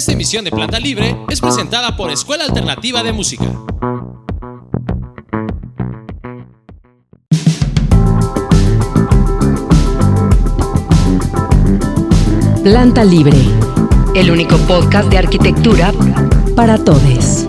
[0.00, 3.44] Esta emisión de Planta Libre es presentada por Escuela Alternativa de Música.
[12.62, 13.36] Planta Libre,
[14.14, 15.92] el único podcast de arquitectura
[16.56, 17.46] para todos.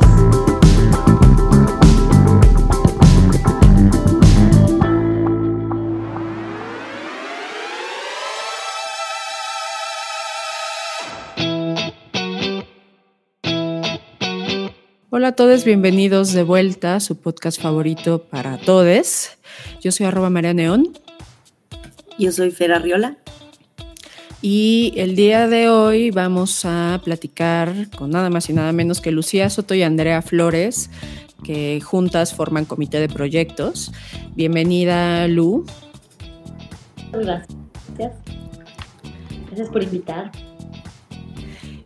[15.22, 19.30] Hola a todos, bienvenidos de vuelta a su podcast favorito para todos.
[19.80, 20.98] Yo soy arroba María Neón.
[22.18, 23.18] Yo soy Fera Riola.
[24.42, 29.12] Y el día de hoy vamos a platicar con nada más y nada menos que
[29.12, 30.90] Lucía Soto y Andrea Flores,
[31.44, 33.92] que juntas forman comité de proyectos.
[34.34, 35.68] Bienvenida, Lu.
[37.12, 37.48] Gracias.
[39.46, 40.32] Gracias por invitar.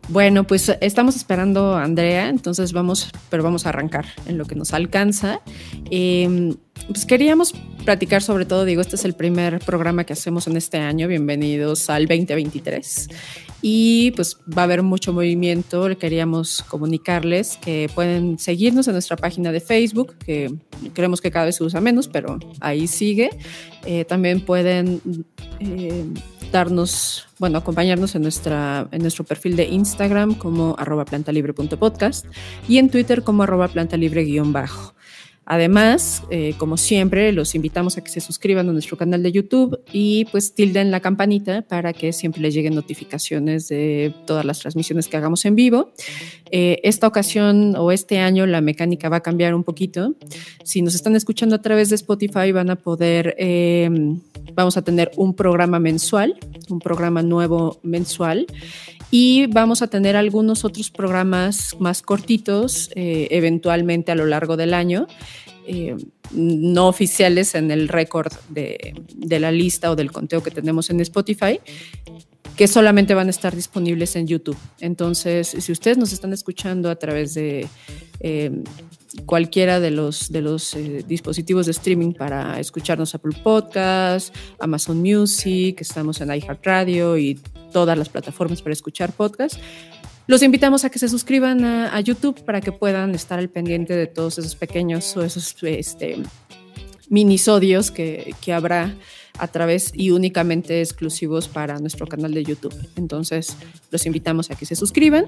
[0.08, 4.54] Bueno, pues estamos esperando a Andrea, entonces vamos, pero vamos a arrancar en lo que
[4.54, 5.40] nos alcanza.
[5.90, 6.54] Eh,
[6.88, 7.52] pues queríamos
[7.84, 11.88] platicar sobre todo, digo, este es el primer programa que hacemos en este año, bienvenidos
[11.90, 13.08] al 2023.
[13.62, 19.50] Y pues va a haber mucho movimiento, queríamos comunicarles que pueden seguirnos en nuestra página
[19.52, 20.52] de Facebook, que
[20.92, 23.30] creemos que cada vez se usa menos, pero ahí sigue.
[23.84, 25.00] Eh, también pueden...
[25.60, 26.04] Eh,
[26.52, 32.26] darnos, bueno, acompañarnos en, nuestra, en nuestro perfil de Instagram como arroba plantalibre.podcast
[32.68, 34.94] y en Twitter como arroba plantalibre-bajo.
[35.48, 39.78] Además, eh, como siempre, los invitamos a que se suscriban a nuestro canal de YouTube
[39.92, 45.06] y pues tilden la campanita para que siempre les lleguen notificaciones de todas las transmisiones
[45.06, 45.92] que hagamos en vivo.
[46.50, 50.16] Eh, esta ocasión o este año la mecánica va a cambiar un poquito.
[50.64, 53.88] Si nos están escuchando a través de Spotify van a poder, eh,
[54.52, 56.34] vamos a tener un programa mensual,
[56.68, 58.46] un programa nuevo mensual
[59.10, 64.74] y vamos a tener algunos otros programas más cortitos, eh, eventualmente a lo largo del
[64.74, 65.06] año,
[65.66, 65.96] eh,
[66.32, 71.00] no oficiales en el récord de, de, la lista o del conteo que tenemos en
[71.00, 71.60] Spotify,
[72.56, 74.56] que solamente van a estar disponibles en YouTube.
[74.80, 77.68] Entonces, si ustedes nos están escuchando a través de
[78.20, 78.50] eh,
[79.24, 85.80] cualquiera de los, de los eh, dispositivos de streaming para escucharnos Apple Podcast, Amazon Music,
[85.80, 87.40] estamos en iHeartRadio y
[87.72, 89.56] todas las plataformas para escuchar podcast.
[90.26, 93.94] Los invitamos a que se suscriban a, a, YouTube para que puedan estar al pendiente
[93.94, 96.18] de todos esos pequeños o esos este,
[97.08, 98.94] minisodios que, que habrá
[99.38, 102.74] a través y únicamente exclusivos para nuestro canal de YouTube.
[102.96, 103.56] Entonces,
[103.90, 105.26] los invitamos a que se suscriban.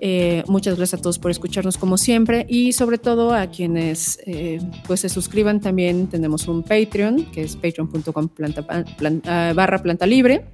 [0.00, 4.60] Eh, muchas gracias a todos por escucharnos como siempre y sobre todo a quienes eh,
[4.86, 8.62] pues se suscriban también tenemos un Patreon que es patreon.com planta,
[8.96, 10.44] plan, uh, barra planta libre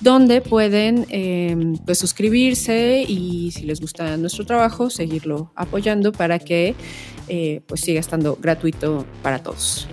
[0.00, 6.74] donde pueden eh, pues suscribirse y si les gusta nuestro trabajo seguirlo apoyando para que
[7.28, 9.88] eh, pues siga estando gratuito para todos.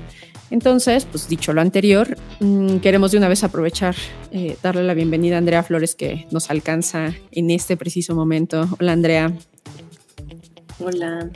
[0.53, 3.95] Entonces, pues dicho lo anterior, mmm, queremos de una vez aprovechar,
[4.31, 8.69] eh, darle la bienvenida a Andrea Flores que nos alcanza en este preciso momento.
[8.79, 9.33] Hola Andrea.
[10.77, 11.31] Hola.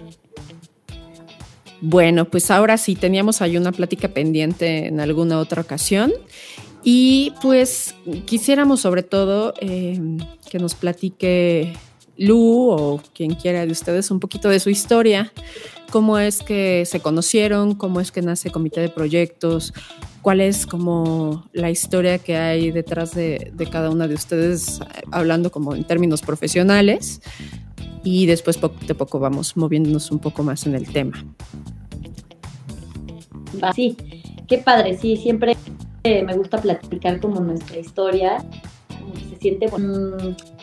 [1.81, 6.13] Bueno, pues ahora sí, teníamos ahí una plática pendiente en alguna otra ocasión
[6.83, 7.95] y pues
[8.25, 9.99] quisiéramos sobre todo eh,
[10.47, 11.73] que nos platique
[12.17, 15.31] Lu o quien quiera de ustedes un poquito de su historia,
[15.91, 19.73] cómo es que se conocieron, cómo es que nace Comité de Proyectos,
[20.21, 24.79] cuál es como la historia que hay detrás de, cada una de ustedes,
[25.11, 27.21] hablando como en términos profesionales,
[28.03, 31.25] y después poco a poco vamos moviéndonos un poco más en el tema.
[33.75, 33.95] Sí,
[34.47, 35.55] qué padre, sí, siempre
[36.03, 38.37] me gusta platicar como nuestra historia,
[39.29, 39.67] se siente...
[39.67, 40.56] Mmm,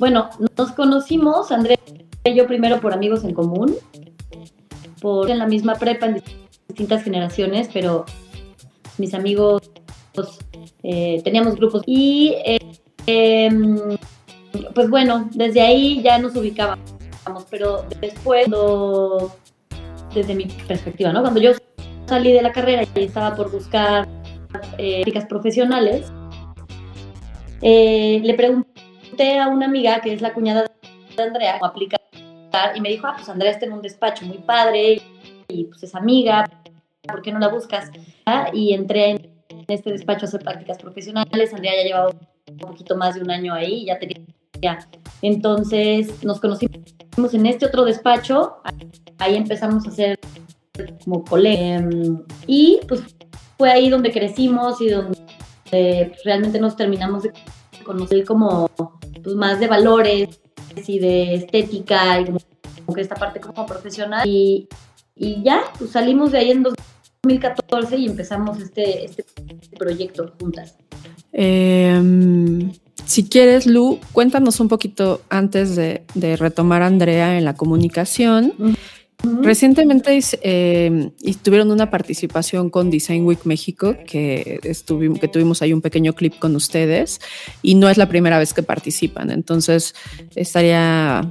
[0.00, 1.78] bueno, nos conocimos, Andrés
[2.24, 3.76] y yo primero por amigos en común,
[5.00, 6.22] por en la misma prepa en
[6.68, 8.06] distintas generaciones, pero
[8.96, 9.70] mis amigos
[10.82, 12.58] eh, teníamos grupos y eh,
[13.06, 13.50] eh,
[14.74, 16.80] pues bueno, desde ahí ya nos ubicábamos,
[17.50, 19.36] pero después, cuando,
[20.14, 21.20] desde mi perspectiva, ¿no?
[21.20, 21.50] Cuando yo
[22.06, 24.08] salí de la carrera y estaba por buscar
[24.48, 26.10] prácticas profesionales,
[27.60, 28.69] le pregunté
[29.40, 30.66] a una amiga que es la cuñada
[31.16, 32.00] de Andrea cómo aplicar
[32.74, 35.00] y me dijo, ah, pues Andrea está en un despacho muy padre
[35.48, 36.48] y pues es amiga,
[37.02, 37.90] ¿por qué no la buscas?
[38.52, 42.10] Y entré en este despacho a hacer prácticas profesionales, Andrea ya llevaba
[42.50, 44.20] un poquito más de un año ahí, ya tenía...
[45.22, 46.74] Entonces nos conocimos
[47.32, 48.56] en este otro despacho,
[49.18, 50.18] ahí empezamos a hacer
[51.04, 51.84] como colegas
[52.46, 53.02] y pues
[53.58, 57.32] fue ahí donde crecimos y donde realmente nos terminamos de
[57.84, 58.70] conocer como
[59.22, 60.40] pues, más de valores
[60.86, 64.26] y de estética y como, que esta parte como profesional.
[64.28, 64.68] Y,
[65.14, 69.24] y ya, pues salimos de ahí en 2014 y empezamos este, este
[69.78, 70.76] proyecto juntas.
[71.32, 72.72] Em,
[73.04, 76.04] si quieres, Lu, cuéntanos un poquito antes de,
[76.36, 78.54] retomar a Andrea en la comunicación.
[79.22, 81.10] Recientemente eh,
[81.42, 86.56] tuvieron una participación con Design Week México, que, que tuvimos ahí un pequeño clip con
[86.56, 87.20] ustedes,
[87.62, 89.30] y no es la primera vez que participan.
[89.30, 89.94] Entonces,
[90.34, 91.30] estaría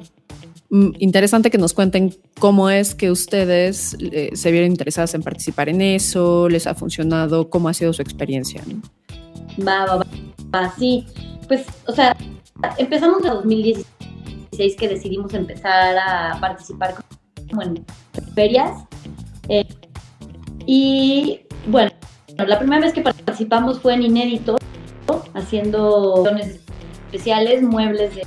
[0.69, 5.69] mm, interesante que nos cuenten cómo es que ustedes eh, se vieron interesadas en participar
[5.69, 8.63] en eso, les ha funcionado, cómo ha sido su experiencia.
[9.65, 10.05] Va, va,
[10.53, 11.07] va, sí.
[11.47, 12.15] Pues, o sea,
[12.77, 17.18] empezamos en 2016 que decidimos empezar a participar con
[17.61, 17.85] en
[18.35, 18.83] ferias.
[19.47, 19.67] Eh,
[20.65, 21.91] y bueno,
[22.37, 24.57] la primera vez que participamos fue en Inédito,
[25.33, 26.23] haciendo
[27.07, 28.25] especiales, muebles de,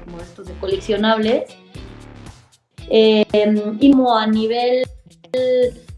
[0.00, 1.44] como estos de coleccionables.
[2.90, 3.24] Eh,
[3.80, 4.82] y a nivel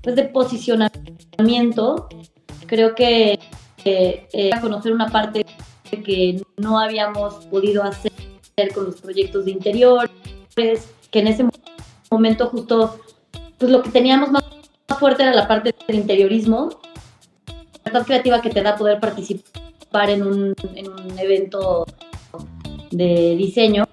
[0.02, 2.08] pues, de posicionamiento,
[2.66, 3.38] creo que
[3.84, 5.44] eh, conocer una parte
[5.90, 8.12] que no habíamos podido hacer
[8.74, 10.10] con los proyectos de interiores,
[10.54, 11.73] que en ese momento
[12.14, 12.98] momento justo,
[13.58, 14.44] pues lo que teníamos más,
[14.98, 16.70] fuerte era la parte del interiorismo,
[17.84, 21.84] la parte creativa que te da poder participar en un, en un evento
[22.90, 23.84] de diseño.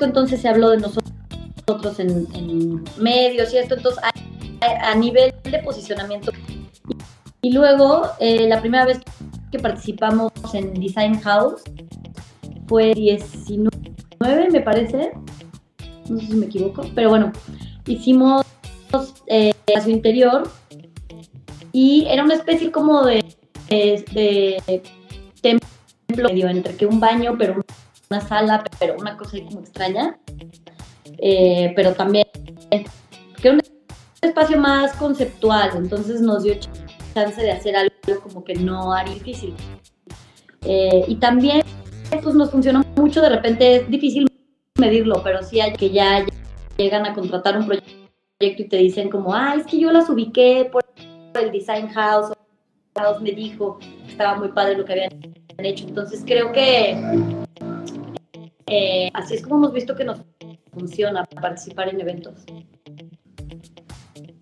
[0.00, 5.58] Entonces se habló de nosotros en, en medios y esto, entonces a, a, nivel de
[5.60, 6.32] posicionamiento.
[7.42, 9.00] Y, luego, eh, la primera vez
[9.50, 11.62] que participamos en Design House
[12.68, 15.12] fue 19, me parece,
[16.10, 17.32] no sé si me equivoco, pero bueno,
[17.86, 18.44] hicimos
[19.26, 20.50] eh, a interior
[21.72, 23.24] y era una especie como de,
[23.68, 24.82] de,
[25.40, 27.62] templo medio entre que un baño, pero
[28.10, 30.18] una sala, pero una cosa extraña,
[31.18, 32.26] eh, pero también
[33.40, 33.60] que era un
[34.20, 36.54] espacio más conceptual, entonces nos dio
[37.14, 39.54] chance de hacer algo como que no haría difícil.
[40.62, 41.62] Eh, y también
[42.22, 44.29] pues nos funcionó mucho, de repente es difícil
[44.80, 46.26] medirlo, pero sí hay que ya
[46.76, 47.90] llegan a contratar un proyecto
[48.40, 50.84] y te dicen como, ah, es que yo las ubiqué por
[51.34, 52.32] el Design House,
[52.96, 55.12] House me dijo que estaba muy padre lo que habían
[55.58, 55.86] hecho.
[55.86, 56.98] Entonces creo que
[58.66, 60.22] eh, así es como hemos visto que nos
[60.72, 62.44] funciona participar en eventos.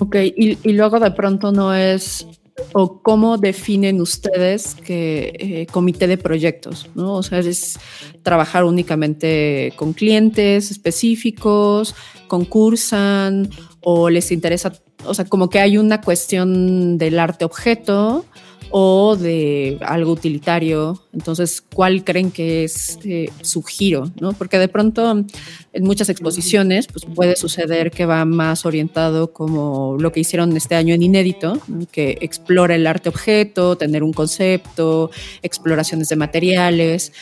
[0.00, 2.26] Ok, y, y luego de pronto no es
[2.75, 7.15] o cómo definen ustedes que eh, comité de proyectos, ¿no?
[7.15, 7.79] O sea, es
[8.23, 11.94] trabajar únicamente con clientes específicos,
[12.26, 13.50] concursan
[13.81, 14.73] o les interesa,
[15.05, 18.25] o sea, como que hay una cuestión del arte objeto
[18.70, 21.03] o de algo utilitario.
[21.12, 24.11] Entonces, ¿cuál creen que es eh, su giro?
[24.20, 24.32] ¿no?
[24.32, 25.25] Porque de pronto
[25.73, 30.75] en muchas exposiciones pues puede suceder que va más orientado como lo que hicieron este
[30.75, 31.61] año en Inédito,
[31.93, 35.11] que explora el arte objeto, tener un concepto,
[35.43, 37.12] exploraciones de materiales,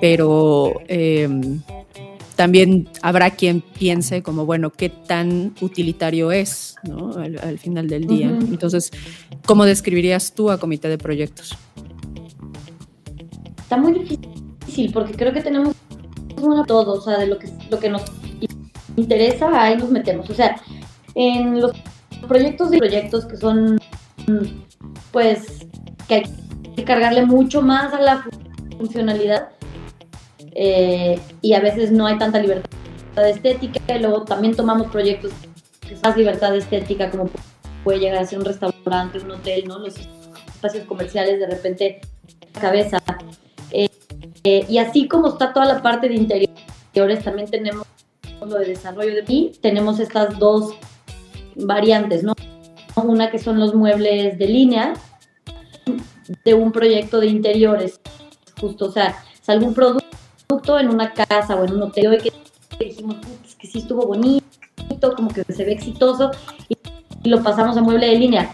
[0.00, 0.74] pero...
[0.88, 1.60] Em,
[2.36, 7.12] también habrá quien piense como, bueno, qué tan utilitario es ¿no?
[7.16, 8.28] al, final del día.
[8.28, 8.92] Entonces,
[9.46, 11.56] ¿cómo describirías tú a comité de proyectos?
[13.58, 15.74] Está muy difícil porque creo que tenemos
[16.66, 18.02] todo, o sea, de lo que, lo que nos
[18.96, 20.28] interesa, ahí nos metemos.
[20.28, 20.60] O sea,
[21.14, 21.72] en los
[22.28, 23.78] proyectos de proyectos que son,
[25.10, 25.66] pues,
[26.06, 26.24] que hay
[26.76, 28.26] que cargarle mucho más a la
[28.76, 29.48] funcionalidad,
[30.58, 32.70] eh, y a veces no hay tanta libertad
[33.28, 35.30] estética y luego también tomamos proyectos
[35.86, 37.28] que más libertad estética como
[37.84, 39.78] puede llegar a ser un restaurante, un hotel, ¿no?
[39.80, 39.96] Los
[40.48, 42.00] espacios comerciales de repente
[42.58, 43.02] cabeza.
[43.70, 43.90] Eh,
[44.44, 47.86] eh, y así como está toda la parte de interiores, también tenemos
[48.40, 50.74] lo de desarrollo de y tenemos estas dos
[51.54, 52.32] variantes, ¿no?
[52.94, 54.94] Una que son los muebles de línea
[56.46, 58.00] de un proyecto de interiores,
[58.58, 60.05] justo, o sea, es algún producto
[60.78, 63.16] en una casa o en un hotel que dijimos
[63.58, 66.30] que sí estuvo bonito, como que se ve exitoso
[66.68, 66.76] y,
[67.28, 68.52] lo pasamos a mueble de línea,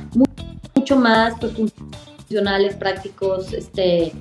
[0.74, 4.12] mucho más pues, funcionales, prácticos, este,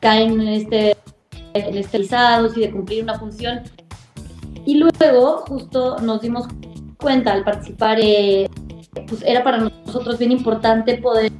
[0.00, 0.96] caen en este
[1.54, 3.62] en este y de cumplir una función.
[4.64, 6.46] Y luego justo nos dimos
[6.98, 8.50] cuenta al participar, eh,
[9.06, 11.32] pues era para nosotros bien importante poder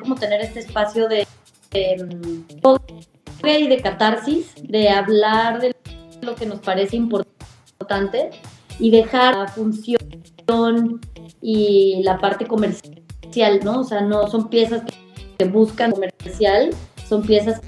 [0.00, 1.26] como tener este espacio de,
[1.72, 1.96] de
[3.46, 5.74] y de catarsis, de hablar de
[6.22, 8.30] lo que nos parece importante
[8.78, 10.00] y dejar la función
[11.40, 13.80] y la parte comercial, ¿no?
[13.80, 14.82] O sea, no son piezas
[15.38, 16.70] que buscan comercial,
[17.08, 17.60] son piezas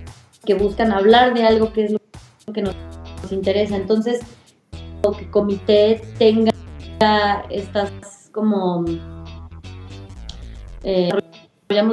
[0.45, 2.01] que buscan hablar de algo que es lo
[2.53, 2.75] que nos
[3.31, 3.77] interesa.
[3.77, 4.21] Entonces,
[5.13, 6.53] que comité tenga
[7.51, 8.85] estas como
[10.83, 11.11] eh,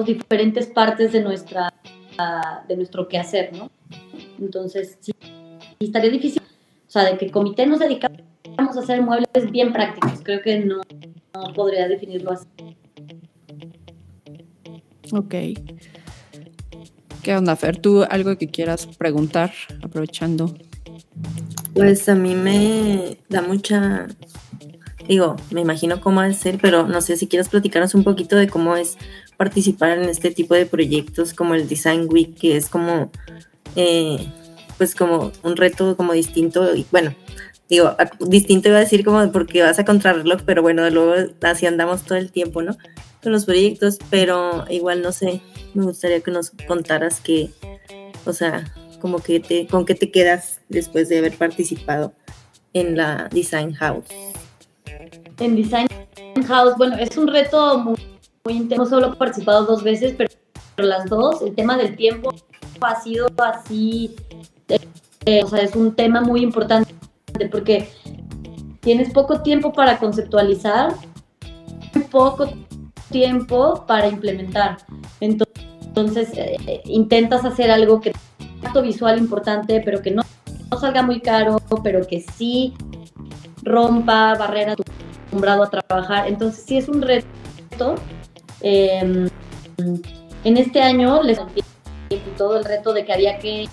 [0.06, 1.74] diferentes partes de nuestra
[2.68, 3.70] de nuestro quehacer, ¿no?
[4.40, 5.12] Entonces, sí,
[5.80, 8.22] estaría difícil, o sea, de que el comité nos dedicamos
[8.58, 10.22] a hacer muebles bien prácticos.
[10.24, 10.82] Creo que no,
[11.34, 12.48] no podría definirlo así.
[15.12, 15.36] Ok.
[17.22, 17.78] ¿Qué onda, Fer?
[17.78, 20.54] ¿Tú algo que quieras preguntar, aprovechando?
[21.74, 24.08] Pues a mí me da mucha,
[25.08, 28.36] digo, me imagino cómo va a ser, pero no sé si quieres platicarnos un poquito
[28.36, 28.98] de cómo es
[29.44, 33.12] participar en este tipo de proyectos como el Design Week, que es como,
[33.76, 34.26] eh,
[34.78, 37.14] pues como un reto como distinto, y bueno,
[37.68, 42.04] digo, distinto iba a decir como porque vas a contrarreloj, pero bueno, luego así andamos
[42.04, 42.78] todo el tiempo, ¿no?
[43.22, 45.42] Con los proyectos, pero igual no sé,
[45.74, 47.50] me gustaría que nos contaras que,
[48.26, 52.14] o sea, como que te, con qué te quedas después de haber participado
[52.72, 54.08] en la Design House.
[55.38, 55.88] En Design
[56.48, 57.98] House, bueno, es un reto muy,
[58.46, 60.30] muy intenso, solo he participado dos veces, pero,
[60.76, 62.34] las dos, el tema del tiempo
[62.82, 64.16] ha sido así,
[65.26, 66.94] eh, o sea, es un tema muy importante
[67.50, 67.90] porque
[68.82, 70.94] tienes poco tiempo para conceptualizar,
[72.12, 72.50] poco
[73.12, 74.78] tiempo para implementar.
[75.22, 78.12] Entonces, eh, intentas hacer algo que
[78.62, 80.24] acto visual importante, pero que no,
[80.82, 82.74] salga muy caro, pero que sí
[83.62, 86.28] rompa barreras acostumbrado a trabajar.
[86.28, 87.96] Entonces, sí es un reto.
[88.64, 89.30] Em,
[90.44, 91.40] en este año les
[92.38, 93.68] todo el reto de que había que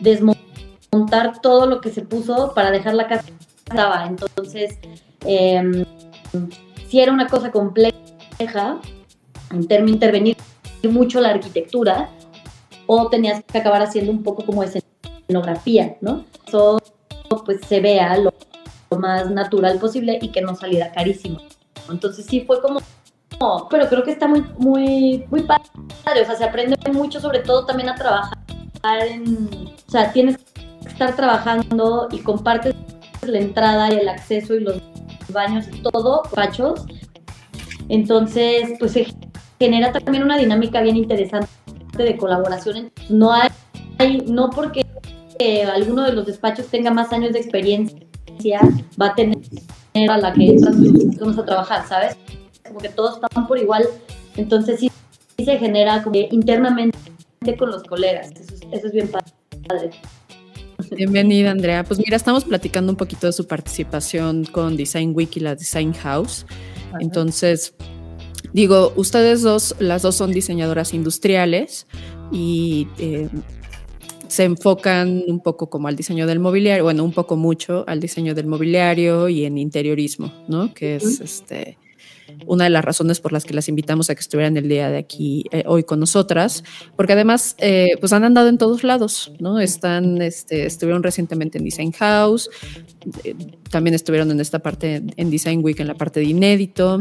[0.00, 0.48] desmontar
[0.90, 3.24] montar todo lo que se puso para dejar la casa
[3.64, 4.06] estaba.
[4.06, 4.78] Entonces,
[5.24, 5.84] eh,
[6.88, 8.80] si era una cosa compleja,
[9.50, 10.36] en intervenir
[10.90, 12.10] mucho la arquitectura,
[12.86, 16.24] o tenías que acabar haciendo un poco como escenografía, ¿no?
[16.46, 16.78] Eso
[17.44, 18.32] pues se vea lo,
[18.98, 21.38] más natural posible y que no saliera carísimo.
[21.90, 22.80] Entonces sí fue como
[23.70, 26.22] pero creo que está muy, muy, muy padre.
[26.22, 28.38] O sea, se aprende mucho, sobre todo también a trabajar.
[28.82, 30.38] O sea, tienes
[30.86, 32.74] estar trabajando y compartes
[33.22, 34.80] la entrada y el acceso y los
[35.28, 36.84] baños y todo, pachos.
[37.88, 39.06] Entonces, pues se
[39.58, 41.48] genera también una dinámica bien interesante
[41.96, 42.90] de colaboración.
[43.08, 44.86] No hay, no porque
[45.72, 48.60] alguno de los despachos tenga más años de experiencia,
[49.00, 49.38] va a tener
[50.10, 50.56] a la que
[51.20, 52.16] vamos a trabajar, ¿sabes?
[52.68, 53.84] Como que todos están por igual.
[54.36, 54.90] Entonces sí,
[55.42, 56.96] se genera como internamente
[57.58, 58.30] con los colegas.
[58.32, 59.90] Eso, eso es bien padre.
[60.96, 61.84] Bienvenida, Andrea.
[61.84, 65.92] Pues mira, estamos platicando un poquito de su participación con Design Week y la Design
[65.92, 66.46] House.
[67.00, 67.74] Entonces,
[68.52, 71.86] digo, ustedes dos, las dos son diseñadoras industriales
[72.30, 73.28] y eh,
[74.28, 78.34] se enfocan un poco como al diseño del mobiliario, bueno, un poco mucho al diseño
[78.34, 80.72] del mobiliario y en interiorismo, ¿no?
[80.74, 81.78] Que es este
[82.46, 84.98] una de las razones por las que las invitamos a que estuvieran el día de
[84.98, 86.64] aquí eh, hoy con nosotras,
[86.96, 89.58] porque además eh, pues han andado en todos lados, ¿no?
[89.60, 92.50] Están, este, estuvieron recientemente en Design House,
[93.24, 93.34] eh,
[93.70, 97.00] también estuvieron en esta parte en Design Week, en la parte de inédito,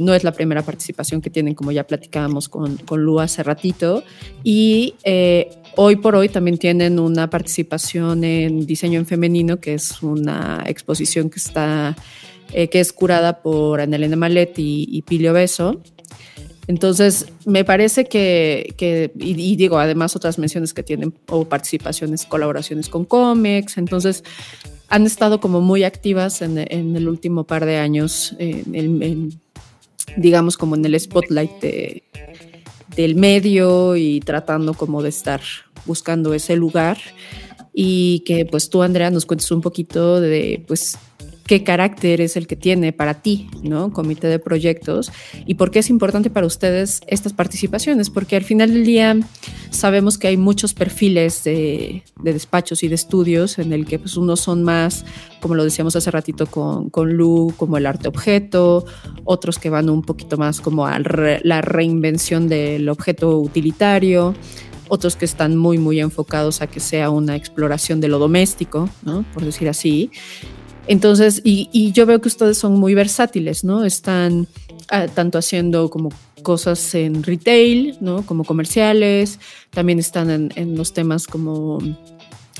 [0.00, 4.02] no es la primera participación que tienen, como ya platicábamos con, con Lu hace ratito,
[4.42, 4.94] y
[5.76, 11.30] hoy por hoy también tienen una participación en diseño en femenino, que es una exposición
[11.30, 11.96] que está
[12.52, 15.80] eh, que es curada por Annelena Malet y, Pilio Beso.
[16.68, 23.04] Entonces, me parece que, y, digo, además otras menciones que tienen, o participaciones, colaboraciones con
[23.04, 24.24] cómics, entonces
[24.88, 28.36] han estado como muy activas en, el último par de años,
[30.16, 31.64] digamos como en el spotlight
[32.96, 35.40] del medio y tratando como de estar
[35.84, 36.98] buscando ese lugar
[37.78, 40.96] y que pues tú, Andrea, nos cuentes un poquito de pues
[41.46, 43.92] qué carácter es el que tiene para ti, ¿no?
[43.92, 45.12] Comité de proyectos
[45.46, 49.16] y por qué es importante para ustedes estas participaciones, porque al final del día
[49.70, 54.40] sabemos que hay muchos perfiles de, despachos y de estudios en el que pues unos
[54.40, 55.04] son más,
[55.40, 58.84] como lo decíamos hace ratito con, con Lu, como el arte objeto,
[59.24, 64.34] otros que van un poquito más como a la reinvención del objeto utilitario
[64.88, 69.24] otros que están muy, muy enfocados a que sea una exploración de lo doméstico, ¿no?
[69.34, 70.12] por decir así,
[70.88, 73.84] entonces, y, yo veo que ustedes son muy versátiles, ¿no?
[73.84, 74.46] Están
[74.88, 76.10] ah, tanto haciendo como
[76.42, 78.24] cosas en retail, ¿no?
[78.24, 79.40] Como comerciales,
[79.70, 81.78] también están en, los temas como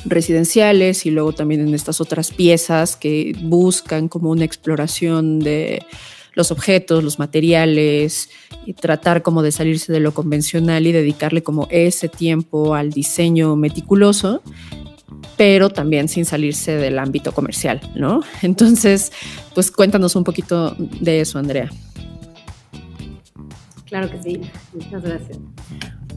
[0.05, 5.85] residenciales y luego también en estas otras piezas que buscan como una exploración de
[6.35, 8.29] los objetos, los materiales,
[8.67, 13.57] y tratar como de salirse de lo convencional y dedicarle como ese tiempo al diseño
[13.57, 14.43] meticuloso.
[15.37, 18.23] Pero también sin salirse del ámbito comercial, ¿no?
[18.43, 19.13] Entonces,
[19.55, 21.71] pues cuéntanos un poquito de eso, Andrea.
[23.87, 24.41] Claro que sí,
[24.73, 25.39] muchas gracias.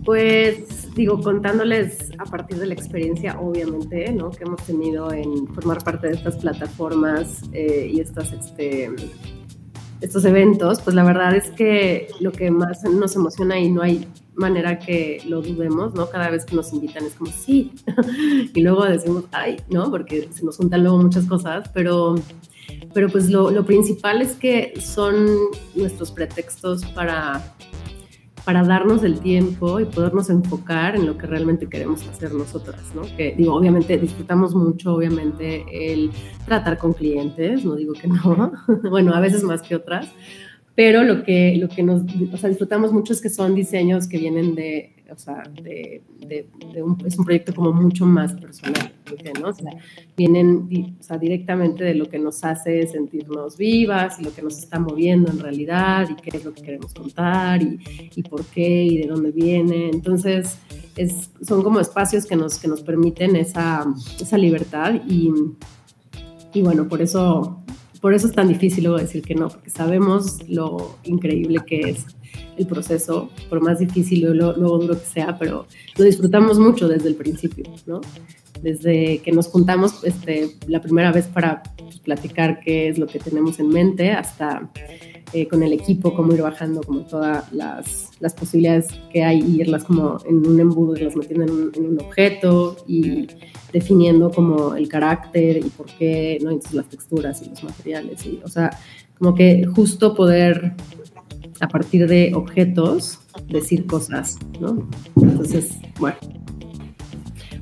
[0.04, 4.32] Pues digo, contándoles a partir de la experiencia, obviamente, ¿no?
[4.32, 8.90] que hemos tenido en formar parte de estas plataformas eh, y estas, este,
[10.02, 14.08] estos eventos, pues la verdad es que lo que más nos emociona y no hay
[14.40, 16.10] manera que lo dudemos, ¿no?
[16.10, 17.74] Cada vez que nos invitan es como, sí,
[18.54, 19.92] y luego decimos, ay, ¿no?
[19.92, 22.16] Porque se nos juntan luego muchas cosas, pero,
[22.94, 25.28] pero pues lo, lo principal es que son
[25.76, 27.44] nuestros pretextos para
[28.50, 33.04] para darnos el tiempo y podernos enfocar en lo que realmente queremos hacer nosotras, ¿no?
[33.16, 36.10] Que digo, obviamente disfrutamos mucho, obviamente, el
[36.46, 38.52] tratar con clientes, no digo que no,
[38.90, 40.10] bueno, a veces más que otras,
[40.80, 44.18] pero lo que, lo que nos, o sea, disfrutamos mucho es que son diseños que
[44.18, 48.94] vienen de, o sea, de, de, un, es un proyecto como mucho más personal,
[49.42, 49.50] ¿no?
[49.50, 49.72] O sea,
[50.16, 54.58] vienen o sea, directamente de lo que nos hace sentirnos vivas y lo que nos
[54.58, 57.78] está moviendo en realidad y qué es lo que queremos contar y,
[58.16, 59.90] y por qué y de dónde viene.
[59.90, 60.60] Entonces,
[60.96, 63.86] es, son como espacios que nos, que nos permiten esa,
[64.18, 65.30] esa libertad y,
[66.54, 67.66] y bueno, por eso
[68.02, 72.06] por eso es tan difícil decir que no, porque sabemos lo increíble que es
[72.58, 75.66] el proceso, por más difícil o luego duro que sea, pero
[75.98, 78.02] lo disfrutamos mucho desde el principio, ¿no?
[78.62, 81.64] Desde que nos juntamos este, la primera vez para
[82.04, 84.70] platicar qué es lo que tenemos en mente, hasta
[85.34, 89.62] eh, con el equipo, cómo ir bajando como todas las, las, posibilidades que hay y
[89.62, 93.28] irlas como en un embudo, irlas metiendo en un, en un objeto y
[93.72, 96.50] definiendo como el carácter y por qué, ¿no?
[96.50, 98.72] Entonces las texturas y los materiales, y, o sea,
[99.18, 100.74] como que justo poder
[101.60, 104.88] a partir de objetos decir cosas, ¿no?
[105.22, 106.18] Entonces, bueno,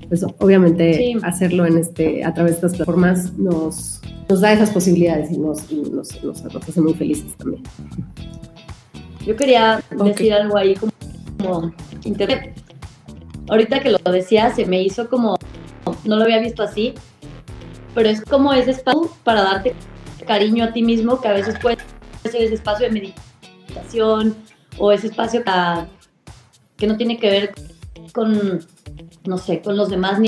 [0.08, 3.97] pues obviamente hacerlo en este, a través de estas plataformas nos,
[4.30, 7.64] nos da esas posibilidades y nos, nos, nos, hace muy felices también.
[9.26, 10.92] Yo quería decir algo ahí como,
[11.38, 11.74] como
[12.04, 12.62] internet.
[13.50, 15.38] Ahorita que lo decía, se me hizo como
[16.04, 16.94] no lo había visto así,
[17.94, 19.76] pero es como ese espacio para darte
[20.26, 21.78] cariño a ti mismo, que a veces puede
[22.24, 24.36] ser ese espacio de meditación
[24.78, 25.44] o ese espacio
[26.78, 27.54] que no tiene que ver
[28.14, 28.66] con,
[29.26, 30.28] no sé, con los demás, ni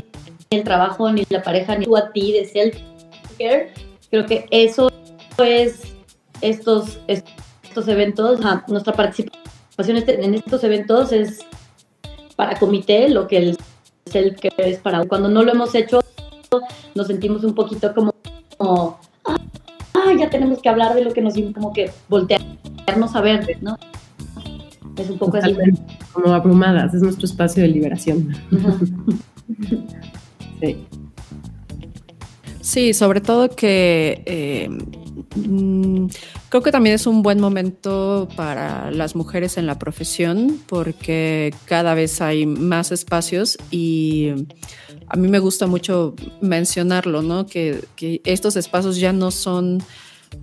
[0.50, 3.89] el trabajo, ni la pareja, ni tú a ti, de self-care.
[4.10, 4.90] Creo que eso
[5.38, 5.94] es
[6.40, 11.40] estos, estos eventos, nuestra participación este, en estos eventos es
[12.36, 13.58] para comité, lo que el
[14.14, 16.00] el que es para cuando no lo hemos hecho
[16.94, 18.14] nos sentimos un poquito como,
[18.58, 23.78] ah, ya tenemos que hablar de lo que nos como que voltearnos a ver, ¿no?
[24.96, 25.54] Es un poco así.
[26.12, 28.34] Como abrumadas, es nuestro espacio de liberación.
[30.60, 30.86] sí.
[32.70, 36.06] Sí, sobre todo que eh, mm,
[36.50, 41.94] creo que también es un buen momento para las mujeres en la profesión porque cada
[41.94, 44.30] vez hay más espacios y
[45.08, 47.44] a mí me gusta mucho mencionarlo, ¿no?
[47.44, 49.82] Que, que estos espacios ya no son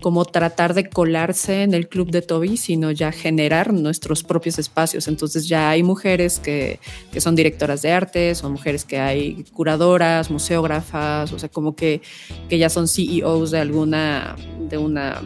[0.02, 5.08] como tratar de colarse en el club de Toby, sino ya generar nuestros propios espacios.
[5.08, 6.80] Entonces ya hay mujeres que,
[7.12, 12.02] que, son directoras de arte, son mujeres que hay curadoras, museógrafas, o sea, como que,
[12.50, 14.36] que ya son CEOs de alguna,
[14.70, 15.22] de una,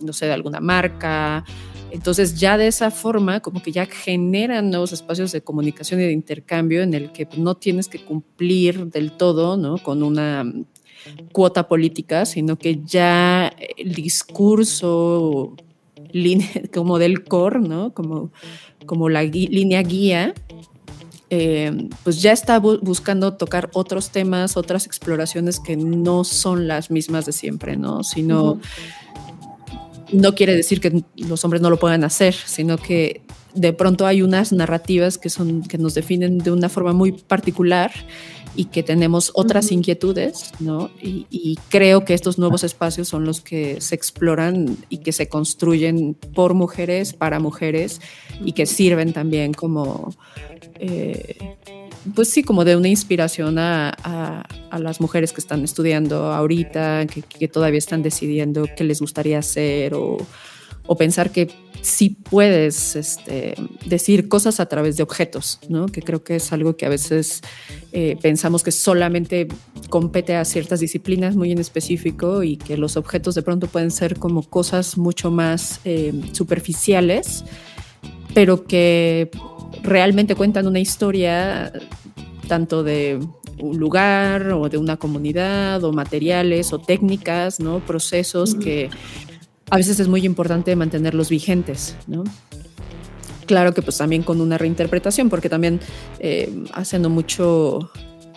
[0.00, 1.44] no sé, de alguna marca.
[1.90, 6.12] Entonces ya de esa forma como que ya generan nuevos espacios de comunicación y de
[6.12, 9.78] intercambio en el que no tienes que cumplir del todo, ¿no?
[9.78, 10.44] Con una
[11.32, 15.54] cuota política, sino que ya el discurso
[16.72, 17.92] como del core, ¿no?
[17.92, 18.30] Como,
[18.86, 20.34] como la línea guía,
[21.30, 27.26] eh, pues ya está buscando tocar otros temas, otras exploraciones que no son las mismas
[27.26, 28.04] de siempre, ¿no?
[28.04, 28.60] Sino,
[30.12, 33.22] no quiere decir que los hombres no lo puedan hacer, sino que
[33.54, 37.90] de pronto hay unas narrativas que, son, que nos definen de una forma muy particular
[38.56, 40.90] y que tenemos otras inquietudes, ¿no?
[41.00, 46.14] Y, creo que estos nuevos espacios son los que se exploran y que se construyen
[46.14, 48.00] por mujeres, para mujeres,
[48.44, 50.14] y que sirven también como,
[50.78, 51.56] eh,
[52.14, 54.46] pues sí, como de una inspiración a,
[54.78, 59.94] las mujeres que están estudiando ahorita, que, que, todavía están decidiendo qué les gustaría hacer
[59.94, 60.18] o
[60.86, 61.50] o pensar que
[61.84, 65.86] sí puedes este, decir cosas a través de objetos, ¿no?
[65.86, 67.42] que creo que es algo que a veces
[67.92, 69.48] eh, pensamos que solamente
[69.90, 74.18] compete a ciertas disciplinas muy en específico y que los objetos de pronto pueden ser
[74.18, 77.44] como cosas mucho más eh, superficiales,
[78.32, 79.30] pero que
[79.82, 81.70] realmente cuentan una historia
[82.48, 83.20] tanto de
[83.58, 87.80] un lugar o de una comunidad o materiales o técnicas, ¿no?
[87.80, 88.90] Procesos que
[89.70, 92.24] a veces es muy importante mantenerlos vigentes, ¿no?
[93.46, 95.80] Claro que pues también con una reinterpretación, porque también
[96.18, 97.90] eh, haciendo mucho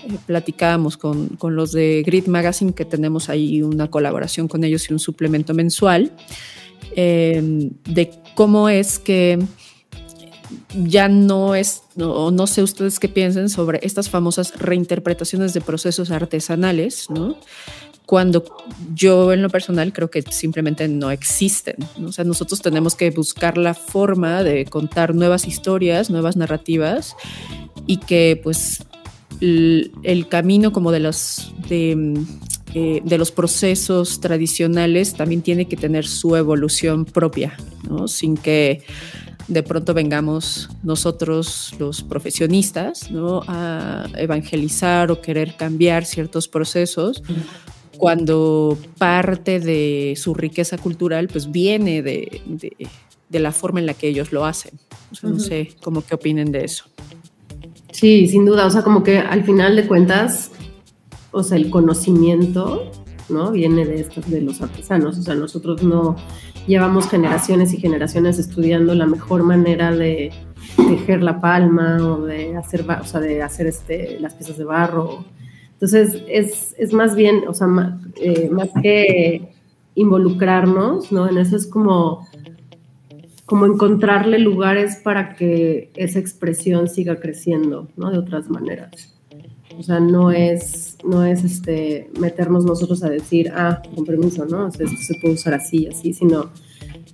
[0.03, 4.89] eh, platicábamos con, con, los de Grid Magazine, que tenemos ahí una colaboración con ellos
[4.89, 6.11] y un suplemento mensual,
[6.95, 9.39] eh, de cómo es que
[10.83, 16.11] ya no es, no, no, sé ustedes qué piensen sobre estas famosas reinterpretaciones de procesos
[16.11, 17.37] artesanales, ¿no?
[18.07, 18.43] Cuando
[18.95, 21.75] yo en lo personal creo que simplemente no existen.
[22.03, 27.17] O sea, nosotros tenemos que buscar la forma de contar nuevas historias, nuevas narrativas
[27.85, 28.83] y que pues
[29.41, 32.15] el, el camino como de los, de,
[32.73, 37.57] eh, de los procesos tradicionales también tiene que tener su evolución propia,
[37.89, 38.07] ¿no?
[38.07, 38.83] Sin que
[39.49, 43.43] de pronto vengamos nosotros los profesionistas ¿no?
[43.47, 47.23] a evangelizar o querer cambiar ciertos procesos
[47.97, 52.87] cuando parte de su riqueza cultural pues viene de, de,
[53.29, 54.73] de la forma en la que ellos lo hacen.
[55.11, 56.85] O sea, no sé cómo qué opinen de eso.
[57.91, 60.51] Sí, sin duda, o sea, como que al final de cuentas,
[61.31, 62.91] o sea, el conocimiento,
[63.29, 63.51] ¿no?
[63.51, 66.15] Viene de estos, de los artesanos, o sea, nosotros no
[66.67, 70.31] llevamos generaciones y generaciones estudiando la mejor manera de
[70.75, 75.25] tejer la palma o de hacer, o sea, de hacer este, las piezas de barro.
[75.79, 79.49] Entonces, es, es más bien, o sea, más, eh, más, que
[79.93, 81.29] involucrarnos, ¿no?
[81.29, 82.27] En eso es como,
[83.45, 88.09] como encontrarle lugares para que esa expresión siga creciendo, ¿no?
[88.09, 89.13] De otras maneras.
[89.77, 94.65] O sea, no es, no es este, meternos nosotros a decir, ah, con permiso, ¿no?
[94.65, 96.49] O sea, esto se puede usar así y así, sino,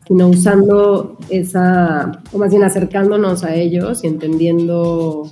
[0.08, 5.30] sino usando esa, o más bien acercándonos a ellos y entendiendo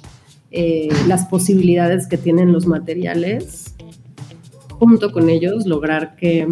[0.51, 3.73] eh, las posibilidades que tienen los materiales,
[4.79, 6.47] junto con ellos lograr que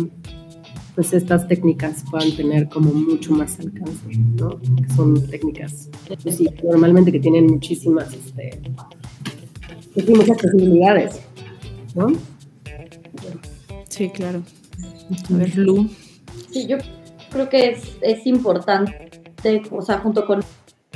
[0.96, 4.60] pues estas técnicas puedan tener como mucho más alcance, ¿no?
[4.60, 8.60] Que son técnicas pues, sí, normalmente que tienen muchísimas este,
[9.94, 11.22] que tiene muchas posibilidades,
[11.96, 12.08] ¿no?
[13.88, 14.44] Sí, claro.
[15.34, 15.90] A ver, Lu.
[16.52, 16.78] Sí, yo
[17.32, 19.10] creo que es, es importante,
[19.72, 20.42] o sea, junto con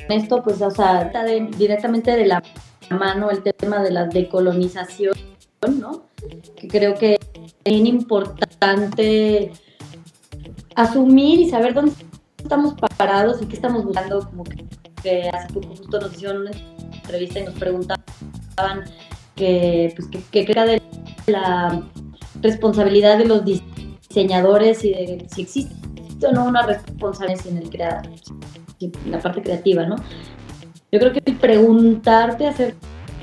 [0.09, 2.43] esto, pues, o sea, está de, directamente de la
[2.89, 5.15] mano el tema de la decolonización,
[5.80, 6.04] ¿no?
[6.56, 9.52] Que creo que es bien importante
[10.76, 11.93] asumir y saber dónde
[12.38, 16.52] estamos parados y qué estamos buscando, como que, hace poco justo nos hicieron una
[16.93, 18.04] entrevista y nos preguntaban
[19.36, 20.82] que, pues, que, que de
[21.28, 21.84] la
[22.41, 25.76] responsabilidad de los diseñadores y de si existe
[26.26, 27.69] o no una responsabilidad en el
[28.80, 29.96] en la parte creativa, ¿no?
[30.93, 32.75] Yo creo que preguntarte, hacer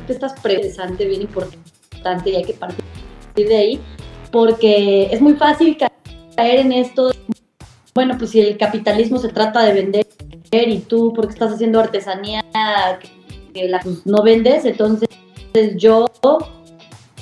[0.09, 2.83] estas preguntas bien importante y hay que partir
[3.37, 3.81] de ahí,
[4.33, 5.79] porque es muy fácil
[6.35, 7.13] caer en esto.
[7.95, 10.05] Bueno, pues si el capitalismo se trata de vender
[10.51, 12.45] y tú, porque estás haciendo artesanía
[13.55, 15.09] que la, pues, no vendes, entonces
[15.77, 16.07] yo,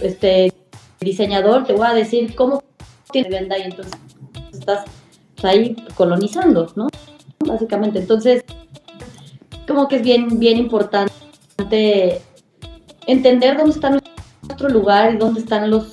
[0.01, 0.55] este
[0.99, 2.63] diseñador, te voy a decir cómo
[3.13, 3.93] tiene venda y entonces
[4.51, 4.87] estás
[5.43, 6.89] ahí colonizando, ¿no?
[7.41, 8.45] Básicamente, entonces,
[9.69, 11.13] como que es bien, bien importante
[13.07, 13.91] entender dónde está
[14.43, 15.93] nuestro lugar y dónde están los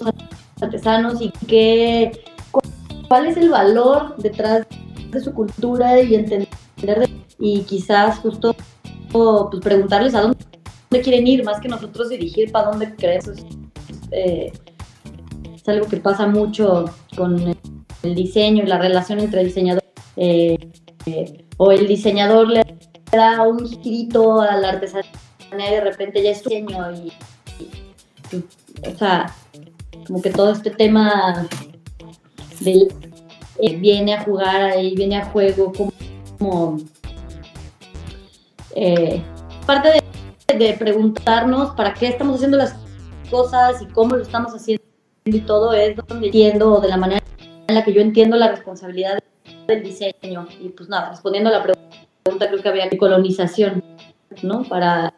[0.61, 2.23] artesanos y qué,
[3.07, 4.65] cuál es el valor detrás
[5.11, 6.47] de su cultura y entender
[7.39, 8.55] y quizás justo
[9.11, 10.37] pues, preguntarles a dónde
[11.03, 13.29] quieren ir, más que nosotros dirigir para dónde crees.
[14.11, 14.51] Eh,
[15.53, 16.85] es algo que pasa mucho
[17.17, 17.55] con
[18.03, 19.83] el diseño y la relación entre diseñador
[20.15, 20.57] eh,
[21.05, 22.63] eh, o el diseñador le
[23.15, 25.11] da un girito a la artesanía
[25.51, 27.13] y de repente ya es diseño y,
[28.33, 28.43] y,
[28.87, 29.33] o sea,
[30.07, 31.47] como que todo este tema
[32.65, 35.91] eh, viene a jugar ahí, viene a juego como,
[36.37, 36.77] como
[38.75, 39.21] eh,
[39.65, 40.05] parte de
[40.53, 42.75] de preguntarnos para qué estamos haciendo las
[43.29, 44.83] cosas y cómo lo estamos haciendo
[45.25, 47.23] y todo es donde entiendo, de la manera
[47.67, 49.17] en la que yo entiendo la responsabilidad
[49.67, 50.47] del diseño.
[50.61, 51.74] Y pues nada, respondiendo a la pregunta,
[52.25, 53.83] creo que había colonización,
[54.41, 54.63] ¿no?
[54.63, 55.13] Para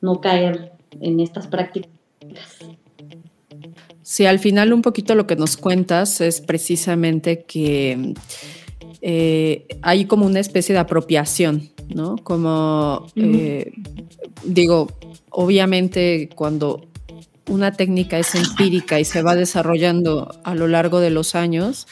[0.00, 1.90] no caer en estas prácticas.
[4.02, 8.14] Sí, al final un poquito lo que nos cuentas es precisamente que
[9.00, 12.16] eh, hay como una especie de apropiación, ¿no?
[12.18, 13.72] Como, eh,
[14.44, 14.88] digo,
[15.30, 16.86] obviamente cuando
[17.48, 21.86] una técnica es empírica y se va desarrollando a lo largo de los años,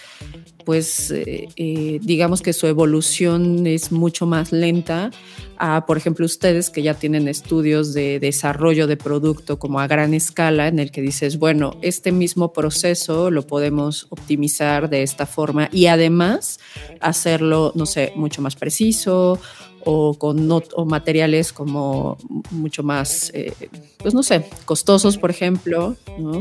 [0.65, 5.11] pues eh, eh, digamos que su evolución es mucho más lenta
[5.57, 10.15] a, por ejemplo, ustedes que ya tienen estudios de desarrollo de producto como a gran
[10.15, 15.69] escala, en el que dices, bueno, este mismo proceso lo podemos optimizar de esta forma
[15.73, 16.59] y además
[17.01, 19.39] hacerlo, no sé, mucho más preciso
[19.85, 22.17] o con o materiales como
[22.51, 23.53] mucho más, eh,
[23.99, 25.97] pues no sé, costosos, por ejemplo,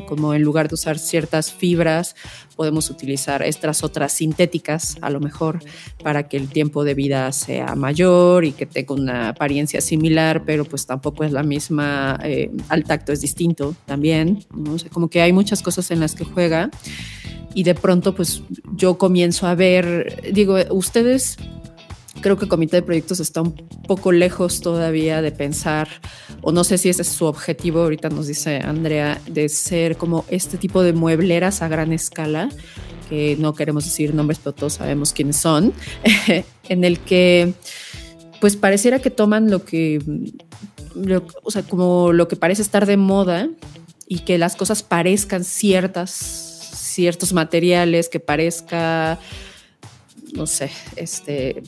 [0.07, 2.15] como en lugar de usar ciertas fibras,
[2.55, 5.59] podemos utilizar estas otras sintéticas, a lo mejor,
[6.03, 10.65] para que el tiempo de vida sea mayor y que tenga una apariencia similar, pero
[10.65, 14.75] pues tampoco es la misma, eh, al tacto es distinto también, ¿no?
[14.91, 16.69] como que hay muchas cosas en las que juega
[17.53, 18.41] y de pronto pues
[18.75, 21.37] yo comienzo a ver, digo, ustedes
[22.21, 23.53] creo que el comité de proyectos está un
[23.87, 25.87] poco lejos todavía de pensar,
[26.41, 30.25] o no sé si ese es su objetivo, ahorita nos dice Andrea, de ser como
[30.29, 32.49] este tipo de muebleras a gran escala,
[33.09, 35.73] que no queremos decir nombres, pero todos sabemos quiénes son,
[36.69, 37.53] en el que
[38.39, 40.01] pues pareciera que toman lo que,
[41.43, 43.47] o sea, como lo que parece estar de moda
[44.07, 49.17] y que las cosas parezcan ciertas, ciertos materiales, que parezca
[50.33, 51.63] no sé, este,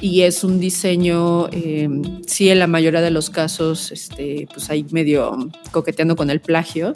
[0.00, 1.88] y es un diseño, eh,
[2.26, 5.36] sí, en la mayoría de los casos, este, pues ahí medio
[5.70, 6.92] coqueteando con el plagio,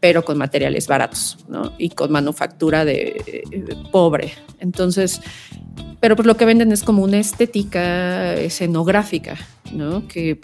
[0.00, 1.72] pero con materiales baratos, ¿no?
[1.78, 3.44] Y con manufactura de,
[3.90, 4.32] pobre.
[4.60, 5.20] Entonces,
[6.00, 9.36] pero pues lo que venden es como una estética escenográfica,
[9.72, 10.06] ¿no?
[10.06, 10.40] Que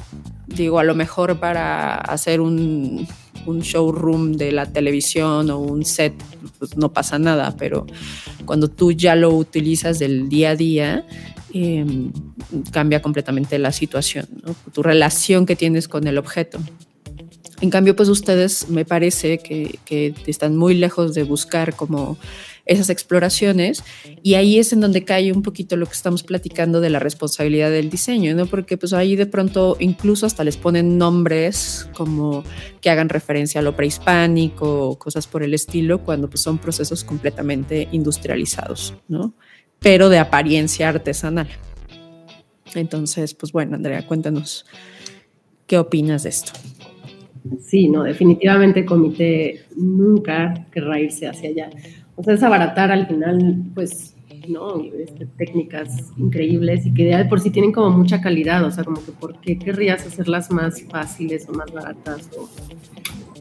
[0.46, 3.06] digo, a lo mejor para hacer un,
[3.46, 6.14] un showroom de la televisión o un set,
[6.58, 7.86] pues no pasa nada, pero
[8.44, 11.06] cuando tú ya lo utilizas del día a día,
[11.52, 12.12] Em,
[12.70, 14.26] cambia completamente la situación,
[14.72, 16.60] tu relación que tienes con el objeto.
[17.60, 22.18] En cambio, pues ustedes me parece que, que, están muy lejos de buscar como
[22.66, 23.82] esas exploraciones
[24.22, 27.70] y ahí es en donde cae un poquito lo que estamos platicando de la responsabilidad
[27.70, 28.46] del diseño, ¿no?
[28.46, 32.44] Porque pues ahí de pronto incluso hasta les ponen nombres como
[32.80, 37.04] que hagan referencia a lo prehispánico o cosas por el estilo cuando pues son procesos
[37.04, 39.34] completamente industrializados, ¿no?
[39.80, 41.48] pero de apariencia artesanal.
[42.74, 44.66] Entonces, pues bueno, Andrea, cuéntanos
[45.66, 46.52] qué opinas de esto.
[47.60, 51.70] Sí, no, definitivamente el comité nunca querrá irse hacia allá.
[52.16, 54.14] O sea, es abaratar al final, pues,
[54.48, 54.82] ¿no?
[54.98, 59.04] Este, técnicas increíbles y que de por sí tienen como mucha calidad, o sea, como
[59.04, 62.28] que ¿por qué querrías hacerlas más fáciles o más baratas?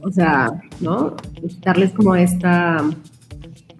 [0.01, 1.15] O, sea, ¿no?
[1.61, 2.83] Darles como esta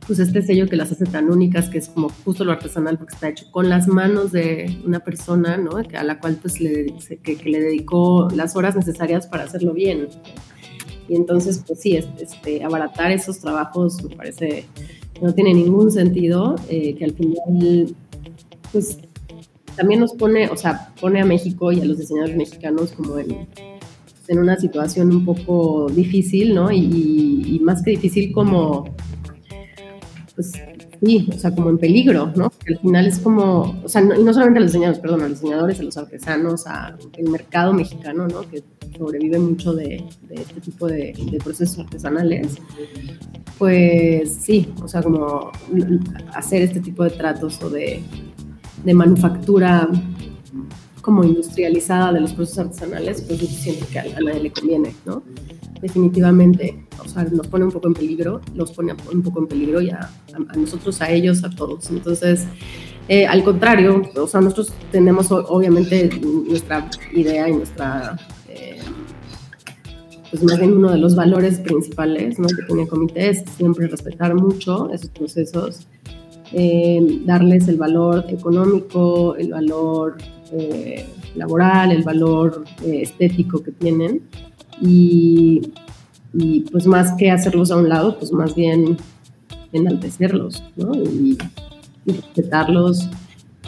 [0.10, 3.14] pues este sello que las hace tan únicas, que es como justo lo artesanal, porque
[3.14, 5.78] está hecho con las manos de una persona, ¿no?
[5.78, 10.08] A la cual pues le, que, le dedicó las horas necesarias para hacerlo bien.
[11.10, 14.66] Y entonces, pues sí, este, abaratar esos trabajos me parece
[15.14, 17.96] que no tiene ningún sentido, eh, que al final,
[18.72, 19.00] pues
[19.76, 23.48] también nos pone, o sea, pone a México y a los diseñadores mexicanos como en,
[24.28, 26.72] en una situación un poco difícil, ¿no?
[26.72, 28.86] Y, más que difícil como
[30.36, 30.54] pues
[31.04, 32.52] sí, o sea, como en peligro, ¿no?
[32.68, 35.42] Al final es como, o sea, y no solamente a los diseñadores, perdón, a los
[35.42, 36.98] diseñadores, a los artesanos, al
[37.30, 38.42] mercado mexicano, ¿no?
[38.50, 38.64] Que
[38.98, 42.58] sobrevive mucho de, este tipo de, procesos artesanales.
[43.58, 45.52] Pues sí, o sea, como
[46.34, 48.02] hacer este tipo de tratos o de,
[48.84, 49.90] de manufactura
[51.02, 55.24] como industrializada de los procesos artesanales, pues siento que a, a nadie le conviene, ¿no?
[55.82, 59.82] definitivamente, o sea, nos pone un poco en peligro, los pone un poco en peligro
[59.82, 60.10] y a,
[60.56, 61.90] nosotros, a ellos, a todos.
[61.90, 62.46] Entonces,
[63.08, 66.10] eh, al contrario, o sea, nosotros tenemos obviamente
[66.48, 68.18] nuestra idea y nuestra,
[70.30, 72.48] pues más bien uno de los valores principales ¿no?
[72.48, 75.88] que tiene el comité es siempre respetar mucho esos procesos,
[76.52, 80.18] eh, darles el valor económico, el valor
[81.36, 84.22] laboral, el valor estético que tienen
[84.82, 85.62] y,
[86.72, 88.98] pues más que hacerlos a un lado, pues más bien
[89.74, 90.94] enaltecerlos, ¿no?
[90.96, 91.38] Y,
[92.06, 93.08] respetarlos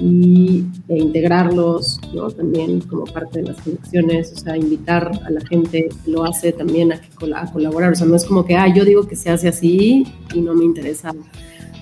[0.01, 2.29] y, e integrarlos, ¿no?
[2.31, 6.51] También como parte de las conexiones, o sea, invitar a la gente que lo hace
[6.51, 7.01] también a,
[7.35, 10.05] a colaborar, o sea, no es como que, ah, yo digo que se hace así
[10.33, 11.13] y no me interesa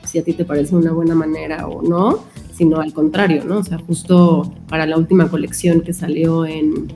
[0.05, 3.59] si a ti te parece una buena manera o no, sino al contrario, ¿no?
[3.59, 6.91] O sea, justo para la última colección que salió en,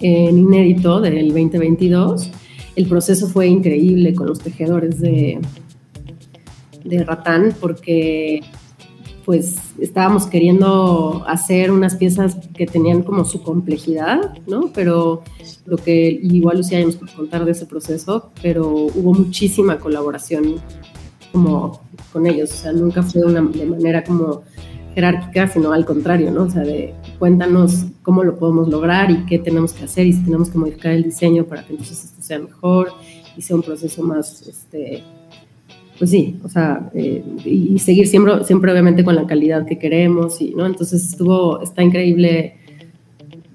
[0.00, 2.30] en inédito del 2022.
[2.76, 5.40] El proceso fue increíble con los tejedores de,
[6.84, 8.42] de Ratán porque
[9.24, 14.70] pues estábamos queriendo hacer unas piezas que tenían como su complejidad, ¿no?
[14.74, 15.22] Pero
[15.66, 20.56] lo que igual Lucía ya nos contar de ese proceso, pero hubo muchísima colaboración
[21.32, 21.80] como
[22.12, 24.42] con ellos, o sea, nunca fue una, de manera como
[24.94, 26.44] jerárquica, sino al contrario, ¿no?
[26.44, 30.22] O sea, de cuéntanos cómo lo podemos lograr y qué tenemos que hacer y si
[30.22, 32.92] tenemos que modificar el diseño para que entonces esto sea mejor
[33.36, 35.02] y sea un proceso más, este,
[35.98, 40.40] pues sí, o sea, eh, y seguir siempre, siempre obviamente con la calidad que queremos
[40.40, 40.66] y, ¿no?
[40.66, 42.56] Entonces estuvo, está increíble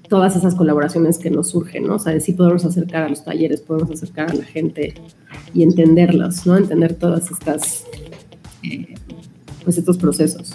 [0.08, 1.96] todas esas colaboraciones que nos surgen, ¿no?
[1.96, 4.94] O sea, de sí podemos acercar a los talleres, podemos acercar a la gente
[5.54, 6.56] y entenderlos, ¿no?
[6.56, 7.84] Entender todas estas,
[9.62, 10.52] pues estos procesos.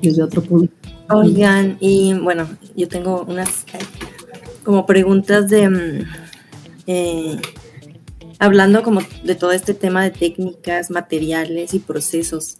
[0.00, 0.72] Desde otro punto.
[1.10, 2.46] Oigan, y bueno,
[2.76, 3.66] yo tengo unas
[4.62, 5.68] como preguntas de...
[5.68, 6.04] Mm,
[6.86, 7.36] eh,
[8.40, 12.58] hablando como de todo este tema de técnicas, materiales y procesos,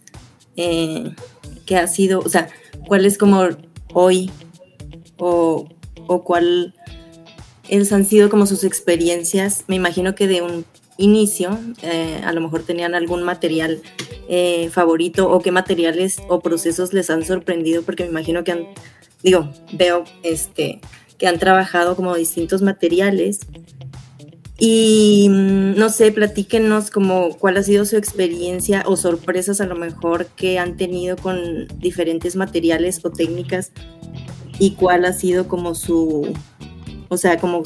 [0.55, 1.11] eh,
[1.65, 2.47] que ha sido, o sea,
[2.87, 3.49] cuál es como
[3.93, 4.31] hoy
[5.17, 5.67] o,
[6.07, 6.23] o
[7.91, 10.65] han sido como sus experiencias, me imagino que de un
[10.97, 13.81] inicio, eh, a lo mejor tenían algún material
[14.29, 18.67] eh, favorito o qué materiales o procesos les han sorprendido, porque me imagino que han,
[19.23, 20.79] digo, veo este,
[21.17, 23.39] que han trabajado como distintos materiales
[24.63, 29.75] y mm, no sé, platíquenos como cuál ha sido su experiencia o sorpresas a lo
[29.75, 33.71] mejor que han tenido con diferentes materiales o técnicas
[34.59, 36.31] y cuál ha sido como su,
[37.09, 37.63] o sea, como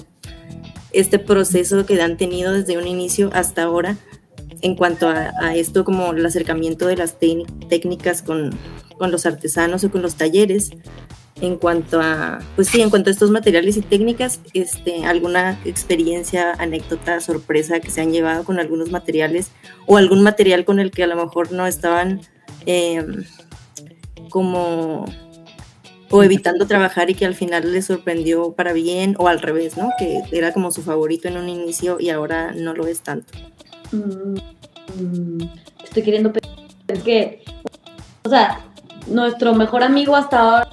[0.94, 3.98] este proceso que han tenido desde un inicio hasta ahora
[4.62, 8.58] en cuanto a, esto como el acercamiento de las técnicas con,
[8.98, 10.72] con los artesanos o con los talleres
[11.41, 16.54] en cuanto a, pues sí, en cuanto a estos materiales y técnicas, este, alguna experiencia,
[16.54, 19.52] anécdota, sorpresa que se han llevado con algunos materiales
[19.86, 22.21] o algún material con el que a lo mejor no estaban
[22.65, 23.26] em,
[24.30, 25.06] como
[26.10, 29.89] o evitando trabajar y que al final les sorprendió para bien o al revés, ¿no?
[30.00, 33.34] Que era como su favorito en un inicio y ahora no lo es tanto.
[33.91, 35.41] Mm,
[35.84, 37.43] estoy queriendo pensar que,
[38.24, 38.65] o sea,
[39.08, 40.69] nuestro mejor amigo hasta ahora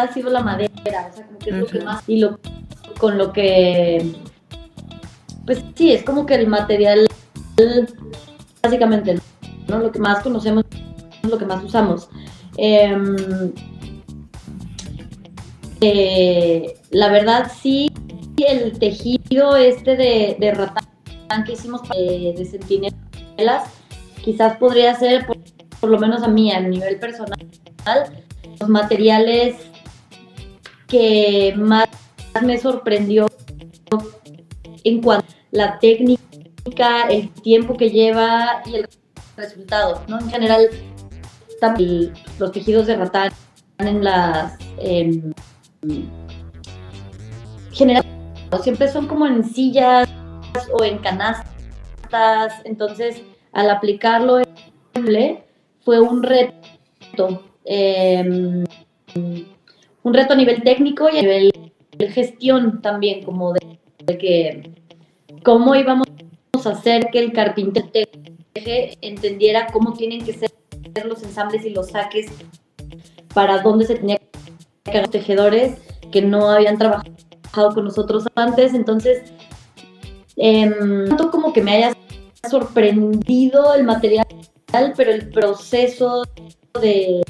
[0.00, 2.38] ha sido la madera, o sea, como que es lo que más, y lo,
[2.98, 4.12] con lo que,
[5.46, 7.06] pues sí, es como que el material,
[8.62, 9.18] básicamente,
[9.68, 9.78] ¿no?
[9.78, 10.64] Lo que más conocemos,
[11.22, 12.08] lo que más usamos.
[12.56, 13.52] Em,
[15.80, 17.90] eh, la verdad, sí,
[18.46, 23.70] el tejido este de, de ratán que hicimos de, de centinelas,
[24.22, 25.38] quizás podría ser, por,
[25.80, 27.46] por lo menos a mí, a nivel personal,
[28.60, 29.71] los materiales
[30.92, 31.88] que más
[32.42, 33.26] me sorprendió
[34.84, 38.88] en cuanto a la técnica, el tiempo que lleva y el
[39.34, 40.18] resultado, ¿no?
[40.18, 40.68] En general,
[42.38, 43.32] los tejidos de ratán
[43.78, 44.58] en las...
[44.78, 45.22] Eh,
[47.72, 48.04] general,
[48.62, 50.10] siempre son como en sillas
[50.78, 54.42] o en canastas, entonces al aplicarlo
[55.84, 57.44] fue un reto.
[57.64, 58.64] Eh,
[60.02, 61.52] un reto a nivel técnico y a nivel
[61.96, 64.72] de gestión también, como de, que
[65.44, 66.06] cómo íbamos
[66.64, 67.88] a hacer que el carpintero
[69.00, 70.50] entendiera cómo tienen que ser
[71.04, 72.26] los ensambles y los saques
[73.34, 74.18] para dónde se tenía
[74.84, 75.78] que los tejedores
[76.10, 78.74] que no habían trabajado con nosotros antes.
[78.74, 79.32] Entonces,
[80.36, 80.70] eh,
[81.30, 81.96] como que me haya
[82.48, 84.26] sorprendido el material,
[84.96, 86.24] pero el proceso
[86.80, 87.22] de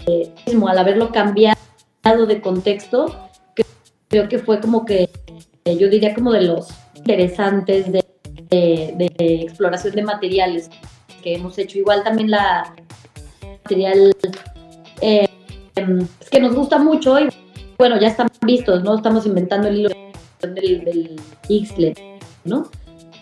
[0.46, 1.61] mismo al haberlo cambiado
[2.02, 3.30] de contexto,
[4.08, 5.08] creo que fue como que,
[5.64, 8.04] yo diría como de los interesantes de,
[9.18, 10.68] exploración de materiales
[11.22, 11.78] que hemos hecho.
[11.78, 12.74] Igual también la
[13.62, 14.14] material
[15.00, 15.28] eh,
[16.30, 17.28] que nos gusta mucho y
[17.78, 18.96] bueno, ya están vistos, ¿no?
[18.96, 19.90] Estamos inventando el hilo
[20.40, 21.94] del, del
[22.44, 22.68] ¿no?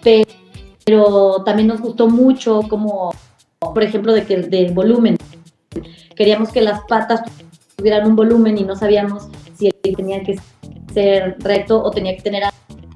[0.03, 3.15] Pero, también nos gustó mucho como,
[3.61, 5.17] por ejemplo, de que de volumen.
[6.17, 7.23] Queríamos que las patas
[7.81, 10.39] tuvieran un volumen y no sabíamos si tenía que
[10.93, 12.43] ser recto o tenía que tener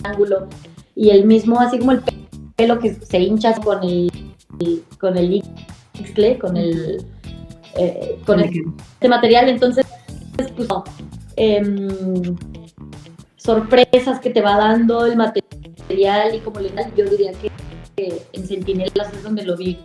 [0.02, 0.46] ángulo.
[0.94, 2.02] Y el mismo, así como el
[2.54, 4.10] pelo que se hincha con el,
[5.00, 5.42] con el
[6.38, 7.06] con el
[7.76, 9.86] eh, con este material, entonces
[10.36, 10.68] pues,
[11.36, 12.36] em,
[13.36, 17.50] sorpresas que te va dando el material y como le yo diría que,
[17.96, 19.78] que en Centinelas es donde lo vi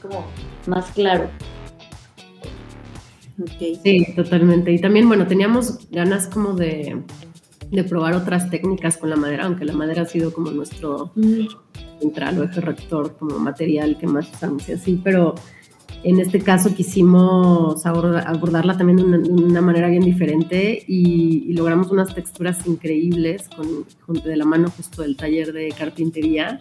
[0.00, 0.24] como
[0.66, 1.28] más claro.
[3.82, 4.72] Sí, totalmente.
[4.72, 7.02] Y también, bueno, teníamos ganas como de,
[7.88, 11.12] probar otras técnicas con la madera, aunque la madera ha sido como nuestro
[12.00, 15.34] central o eje rector, como material que más usamos y así, pero
[16.04, 22.66] En este caso quisimos abordarla también de una, manera bien diferente y, logramos unas texturas
[22.66, 26.58] increíbles con, de la mano justo del taller de carpintería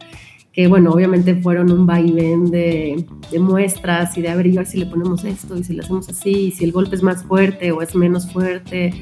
[0.53, 5.23] que bueno, obviamente fueron un vaivén de, de, muestras y de averiguar si le ponemos
[5.23, 7.95] esto y si le hacemos así, y si el golpe es más fuerte o es
[7.95, 8.93] menos fuerte,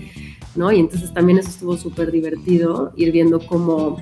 [0.56, 0.72] ¿no?
[0.72, 3.97] Y entonces también eso estuvo súper divertido, ir viendo cómo,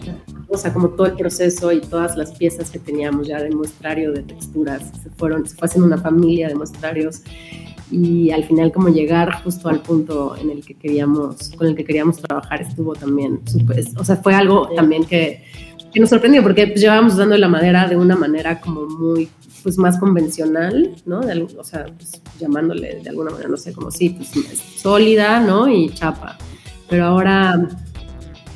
[0.49, 4.11] o sea, como todo el proceso y todas las piezas que teníamos ya de muestrario,
[4.11, 7.21] de texturas, se fueron, se fue haciendo una familia de muestrarios
[7.89, 11.85] y al final como llegar justo al punto en el que queríamos, con el que
[11.85, 13.39] queríamos trabajar estuvo también
[13.97, 15.43] o sea, fue algo también que
[15.93, 19.29] que nos sorprendió porque pues, llevábamos usando la madera de una manera como muy,
[19.63, 21.21] pues más convencional, ¿no?
[21.57, 24.31] o sea, pues, llamándole de alguna manera, no sé, como sí, pues
[24.77, 25.69] sólida, ¿no?
[25.69, 26.37] Y chapa.
[26.89, 27.67] Pero ahora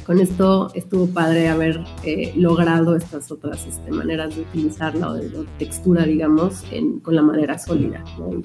[0.06, 5.30] con esto estuvo padre haber eh, logrado estas otras este, maneras de utilizarla o de,
[5.58, 6.64] textura, digamos,
[7.02, 8.04] con la madera sólida.
[8.18, 8.42] ¿no?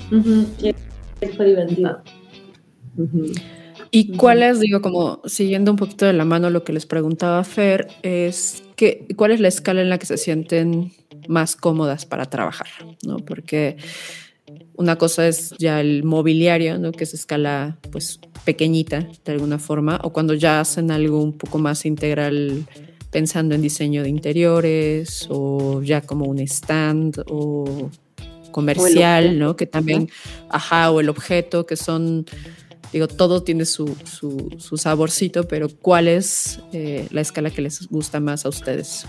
[1.37, 2.03] Fue divertido.
[3.91, 7.89] ¿Y cuáles, digo, como siguiendo un poquito de la mano lo que les preguntaba Fer,
[8.03, 8.63] es
[9.17, 10.93] cuál es la escala en la que se sienten
[11.29, 12.69] más cómodas para trabajar?
[13.05, 13.19] ¿no?
[13.19, 13.77] Porque
[14.77, 16.93] una cosa es ya el mobiliario, ¿no?
[16.93, 21.59] que es escala pues pequeñita de alguna forma, o cuando ya hacen algo un poco
[21.59, 22.67] más integral
[23.11, 27.91] pensando en diseño de interiores o ya como un stand o
[28.51, 29.55] comercial, ¿no?
[29.55, 30.09] Que también,
[30.49, 32.25] ajá, o el objeto, que son
[32.97, 33.95] Digo, todo tiene su,
[34.59, 39.05] saborcito, pero ¿cuál es eh, la escala que les gusta más a ustedes?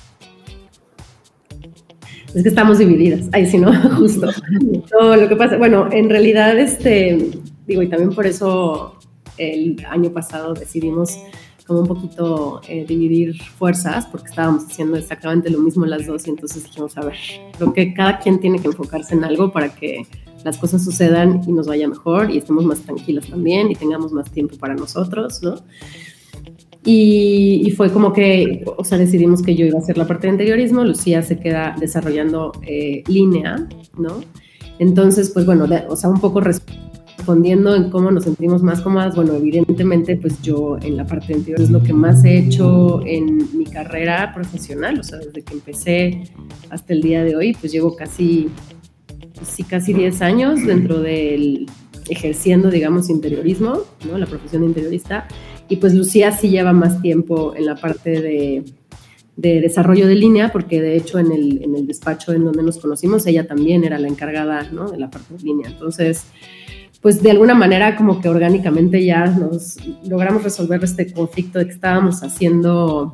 [2.35, 3.29] Es que estamos divididas.
[3.31, 3.71] Ahí sí, ¿no?
[3.97, 4.27] Justo.
[4.91, 7.31] No, lo que pasa, bueno, en realidad, este,
[7.65, 8.99] digo, y también por eso
[9.37, 11.17] el año pasado decidimos
[11.65, 16.31] como un poquito eh, dividir fuerzas, porque estábamos haciendo exactamente lo mismo las dos, y
[16.31, 17.15] entonces dijimos, a ver,
[17.57, 20.05] creo que cada quien tiene que enfocarse en algo para que
[20.43, 24.31] las cosas sucedan y nos vaya mejor y estemos más tranquilos también y tengamos más
[24.31, 25.55] tiempo para nosotros, ¿no?
[26.89, 30.33] Y, fue como que, o sea, decidimos que yo iba a hacer la parte de
[30.33, 33.67] interiorismo, Lucía se queda desarrollando eh, línea,
[33.97, 34.21] ¿no?
[34.79, 39.33] Entonces, pues bueno, o sea, un poco respondiendo en cómo nos sentimos más cómodas, bueno,
[39.33, 43.57] evidentemente, pues yo en la parte de interior es lo que más he hecho en
[43.57, 46.23] mi carrera profesional, o sea, desde que empecé
[46.69, 48.47] hasta el día de hoy, pues llevo casi
[49.43, 51.67] sí, casi 10 años dentro del
[52.09, 54.17] ejerciendo, digamos, interiorismo, ¿no?
[54.17, 55.27] La profesión de interiorista.
[55.69, 58.63] Y pues Lucía sí lleva más tiempo en la parte de,
[59.35, 62.77] de desarrollo de línea, porque de hecho en el, en el, despacho en donde nos
[62.77, 64.89] conocimos, ella también era la encargada, ¿no?
[64.89, 65.69] De la parte de línea.
[65.69, 66.25] Entonces,
[67.01, 69.77] pues de alguna manera como que orgánicamente ya nos
[70.07, 73.13] logramos resolver este conflicto de que estábamos haciendo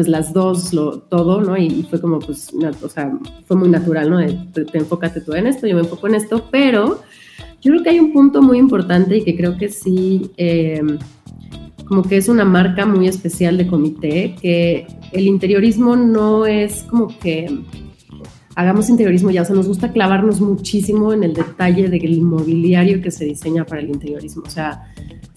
[0.00, 0.70] pues las dos,
[1.10, 1.58] todo, ¿no?
[1.58, 3.12] Y, fue como, pues, o sea,
[3.44, 4.18] fue muy natural, ¿no?
[4.50, 7.02] te, enfócate tú en esto, yo me enfoco en esto, pero
[7.60, 10.96] yo creo que hay un punto muy importante y que creo que sí, em,
[11.84, 17.08] como que es una marca muy especial de comité, que el interiorismo no es como
[17.18, 17.60] que
[18.54, 23.10] hagamos interiorismo ya, o sea, nos gusta clavarnos muchísimo en el detalle del mobiliario que
[23.10, 24.82] se diseña para el interiorismo, o sea,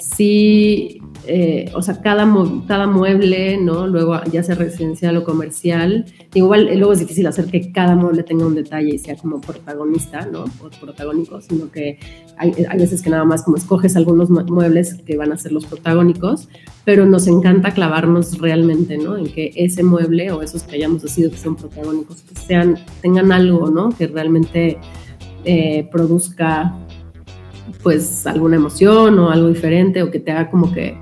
[0.04, 2.28] sí eh, o sea, cada,
[2.68, 3.88] cada mueble, ¿no?
[3.88, 8.46] Luego ya sea residencial o comercial, igual luego es difícil hacer que cada mueble tenga
[8.46, 10.44] un detalle y sea como protagonista, ¿no?
[10.44, 11.98] O protagónico, sino que
[12.38, 15.66] hay, hay veces que nada más como escoges algunos muebles que van a ser los
[15.66, 16.50] protagónicos,
[16.84, 19.16] pero nos encanta clavarnos realmente, ¿no?
[19.16, 23.32] En que ese mueble o esos que hayamos decidido que son protagónicos, que sean, tengan
[23.32, 23.90] algo, ¿no?
[23.92, 24.78] Que realmente
[25.46, 26.78] eh, produzca
[27.82, 30.98] pues alguna emoción o algo diferente o que te haga como que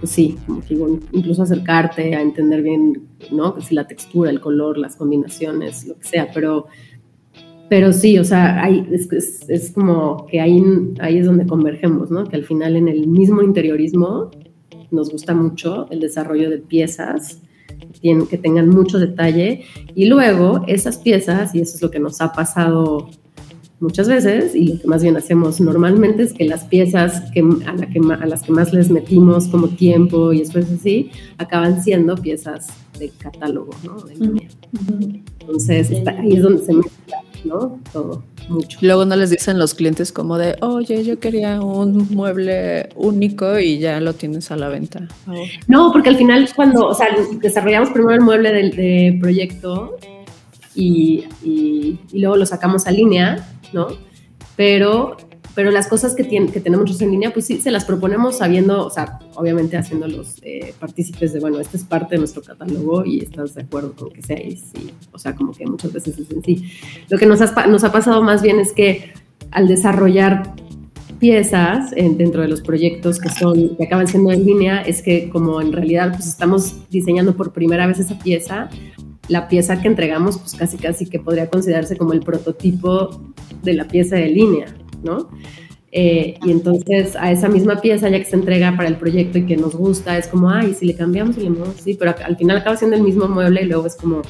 [0.00, 0.36] pues sí,
[1.12, 3.54] incluso acercarte a entender bien, ¿no?
[3.54, 6.66] Que si la textura, el color, las combinaciones, lo que sea, pero,
[7.70, 10.62] pero sí, o sea, hay, es, es, como que ahí,
[11.00, 12.24] ahí es donde convergemos, ¿no?
[12.24, 14.30] Que al final en el mismo interiorismo
[14.90, 17.40] nos gusta mucho el desarrollo de piezas
[18.30, 22.32] que tengan mucho detalle y luego esas piezas, y eso es lo que nos ha
[22.32, 23.08] pasado
[23.80, 27.72] muchas veces y lo que más bien hacemos normalmente es que las piezas que, a,
[27.74, 32.16] la que, a las que más les metimos como tiempo y después así, acaban siendo
[32.16, 32.68] piezas
[32.98, 33.96] de catálogo, ¿no?
[35.40, 37.78] Entonces, ahí es donde se mezcla, ¿no?
[37.92, 38.22] Todo.
[38.48, 38.78] Mucho.
[38.80, 43.78] Luego no les dicen los clientes como de, oye, yo quería un mueble único y
[43.78, 45.08] ya lo tienes a la venta.
[45.66, 47.08] No, porque al final cuando, o sea,
[47.40, 49.96] desarrollamos primero el mueble del de proyecto
[50.76, 53.88] y, y, y, luego lo sacamos a línea ¿no?
[54.56, 55.16] Pero,
[55.54, 58.86] pero las cosas que, tiene, que tenemos en línea, pues sí, se las proponemos sabiendo,
[58.86, 63.04] o sea, obviamente haciendo los eh, partícipes de, bueno, esta es parte de nuestro catálogo
[63.04, 66.18] y estás de acuerdo con que sea y sí, o sea, como que muchas veces
[66.18, 66.70] es en sí.
[67.08, 69.12] Lo que nos, nos ha pasado más bien es que
[69.50, 70.54] al desarrollar
[71.18, 75.60] piezas dentro de los proyectos que son que acaban siendo en línea es que como
[75.60, 78.68] en realidad pues estamos diseñando por primera vez esa pieza
[79.28, 83.88] la pieza que entregamos pues casi casi que podría considerarse como el prototipo de la
[83.88, 84.66] pieza de línea
[85.02, 85.28] no
[85.92, 89.46] eh, y entonces a esa misma pieza ya que se entrega para el proyecto y
[89.46, 92.36] que nos gusta es como ay si le cambiamos y le movemos sí pero al
[92.36, 94.22] final acaba siendo el mismo mueble y luego es como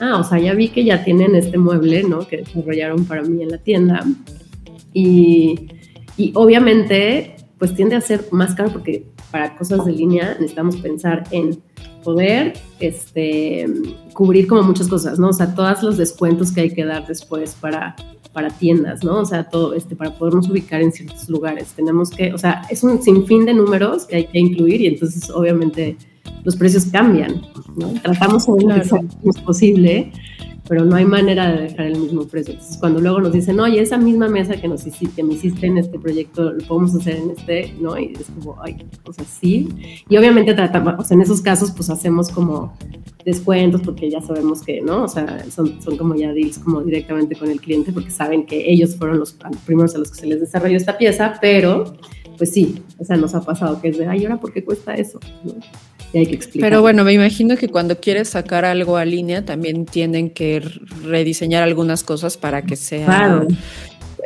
[0.00, 3.42] ah o sea ya vi que ya tienen este mueble no que desarrollaron para mí
[3.42, 4.04] en la tienda
[4.92, 5.68] y
[6.18, 11.24] y obviamente, pues tiende a ser más caro porque para cosas de línea necesitamos pensar
[11.30, 11.62] en
[12.08, 13.66] poder este,
[14.14, 15.28] cubrir como muchas cosas, ¿no?
[15.28, 17.94] O sea, todos los descuentos que hay que dar después para,
[18.32, 19.18] para tiendas, ¿no?
[19.18, 21.74] O sea, todo este, para podernos ubicar en ciertos lugares.
[21.76, 25.28] Tenemos que, o sea, es un sinfín de números que hay que incluir y entonces
[25.28, 25.98] obviamente
[26.44, 27.42] los precios cambian,
[27.76, 27.92] ¿no?
[28.00, 28.68] Tratamos de lo
[29.22, 30.10] más posible,
[30.68, 32.52] pero no hay manera de dejar el mismo precio.
[32.52, 35.66] Entonces, cuando luego nos dicen, oye, esa misma mesa que, nos hiciste, que me hiciste
[35.66, 37.98] en este proyecto, lo podemos hacer en este, ¿no?
[37.98, 39.68] Y es como, ay, o sea, sí.
[40.08, 42.76] Y obviamente tratamos, o sea, en esos casos, pues hacemos como
[43.24, 45.04] descuentos porque ya sabemos que, ¿no?
[45.04, 48.70] O sea, son, son como ya deals como directamente con el cliente porque saben que
[48.70, 51.96] ellos fueron los primeros a los que se les desarrolló esta pieza, pero
[52.36, 54.94] pues sí, o sea, nos ha pasado que es de, ay, ¿ahora por qué cuesta
[54.94, 55.18] eso?
[55.44, 55.54] ¿no?
[56.14, 56.70] Hay que explicar.
[56.70, 60.60] Pero bueno, me imagino que cuando quieres sacar algo a línea también tienen que
[61.02, 63.46] rediseñar algunas cosas para que sea,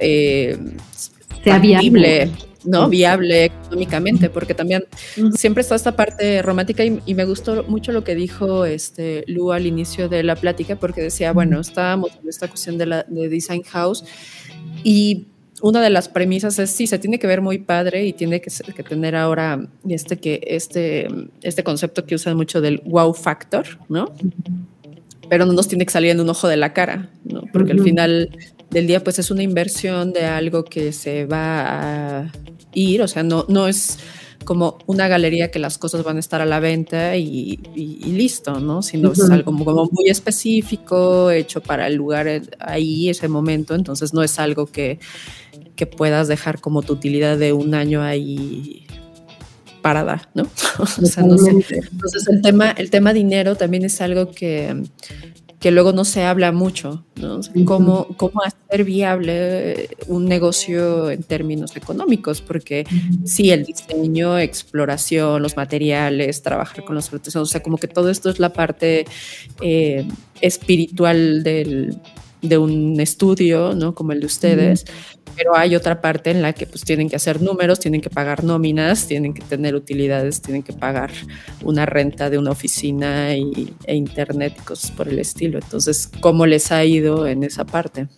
[0.00, 0.58] eh,
[1.44, 2.30] sea viable.
[2.64, 2.88] ¿no?
[2.88, 4.84] Viable económicamente, porque también
[5.34, 9.66] siempre está esta parte romántica y, me gustó mucho lo que dijo este Lu al
[9.66, 13.62] inicio de la plática, porque decía, bueno, estábamos en esta cuestión de, la, de Design
[13.64, 14.04] House
[14.84, 15.26] y
[15.62, 18.50] una de las premisas es sí, se tiene que ver muy padre y tiene que,
[18.82, 21.08] tener ahora este, que, este,
[21.40, 24.12] este concepto que usan mucho del wow factor, ¿no?
[25.28, 27.44] Pero no nos tiene que salir en un ojo de la cara, ¿no?
[27.52, 28.36] Porque al final
[28.70, 32.32] del día, pues es una inversión de algo que se va a
[32.74, 33.98] ir, o sea, no, no es
[34.44, 37.56] como una galería que las cosas van a estar a la venta y,
[38.04, 38.82] listo, ¿no?
[38.82, 42.26] Sino es algo como, muy específico, hecho para el lugar
[42.58, 44.98] ahí, ese momento, entonces no es algo que,
[45.76, 48.86] que puedas dejar como tu utilidad de un año ahí
[49.82, 50.44] parada, ¿no?
[50.78, 51.50] o sea, no sé.
[51.50, 54.84] Entonces el tema, el tema dinero también es algo que,
[55.62, 57.40] que luego no se habla mucho, ¿no?
[57.64, 62.84] cómo, cómo, hacer viable un negocio en términos económicos, porque
[63.24, 68.10] sí, el diseño, exploración, los materiales, trabajar con los artesanos, o sea, como que todo
[68.10, 69.04] esto es la parte
[69.60, 70.04] eh,
[70.40, 71.96] espiritual del,
[72.42, 73.94] de un estudio, ¿no?
[73.94, 74.84] Como el de ustedes,
[75.36, 78.44] pero hay otra parte en la que pues tienen que hacer números, tienen que pagar
[78.44, 81.10] nóminas, tienen que tener utilidades, tienen que pagar
[81.62, 85.58] una renta de una oficina y, e internet y cosas por el estilo.
[85.58, 88.08] Entonces, ¿cómo les ha ido en esa parte?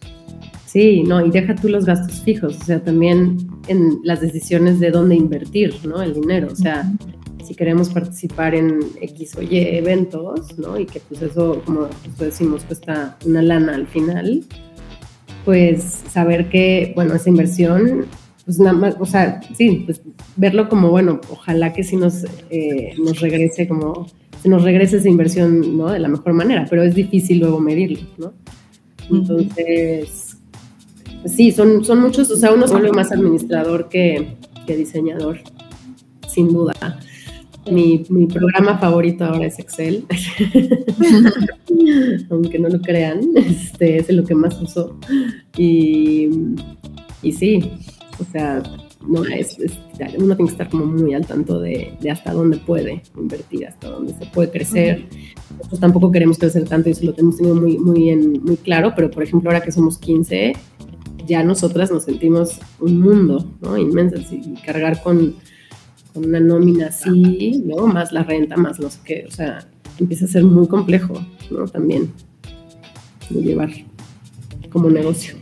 [0.67, 4.91] Sí, no, y deja tú los gastos fijos, o sea, también en las decisiones de
[4.91, 6.03] dónde invertir, ¿no?
[6.03, 6.91] El dinero, o sea,
[7.45, 10.79] si queremos participar en X o Y eventos, ¿no?
[10.79, 11.89] Y que pues eso, como
[12.19, 14.45] decimos, cuesta una lana al final,
[15.45, 18.07] pues saber que, bueno, esa inversión,
[18.45, 20.03] pues nada más, o sea, sí, pues
[20.37, 24.07] verlo como, bueno, ojalá que sí nos, eh, nos regrese como,
[24.43, 25.91] se nos regrese esa inversión, ¿no?
[25.91, 28.33] De la mejor manera, pero es difícil luego medirlo, ¿no?
[29.11, 30.39] Entonces,
[31.23, 34.37] pues sí, son, son muchos, o sea, uno se vuelve más administrador que,
[34.67, 35.41] que diseñador,
[36.29, 36.75] sin duda.
[37.71, 40.05] Mi, mi, programa favorito ahora es Excel,
[42.31, 44.99] aunque no lo crean, este es lo que más uso.
[45.57, 46.29] Y,
[47.23, 47.71] y sí,
[48.21, 48.63] o sea,
[49.07, 49.57] no es,
[50.19, 53.89] uno tiene que estar como muy al tanto de, de, hasta dónde puede invertir, hasta
[53.89, 55.07] dónde se puede crecer.
[55.57, 58.93] Nosotros tampoco queremos crecer tanto y eso lo tenemos tenido muy, muy, en, muy claro,
[58.95, 60.55] pero por ejemplo ahora que somos 15,
[61.27, 63.79] ya nosotras nos sentimos un mundo ¿no?
[63.79, 65.35] inmenso y cargar con
[66.15, 67.89] con una nómina así, ¿no?
[67.89, 69.67] Más la renta, más no sé qué, o sea,
[69.99, 71.15] empieza a ser muy complejo,
[71.51, 71.67] ¿no?
[71.67, 72.13] También
[73.31, 73.71] de llevar
[74.71, 75.35] como negocio.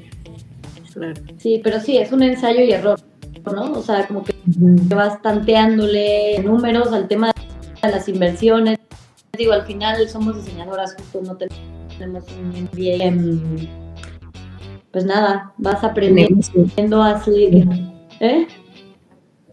[0.93, 1.21] Claro.
[1.39, 2.99] Sí, pero sí, es un ensayo y error,
[3.45, 3.73] ¿no?
[3.73, 4.35] O sea, como que
[4.95, 7.31] vas tanteándole números al tema
[7.83, 8.79] de las inversiones.
[9.37, 13.69] Digo, al final somos diseñadoras, justo no tenemos un bien.
[14.91, 17.67] Pues nada, vas aprendiendo así.
[18.21, 18.47] ¿Eh?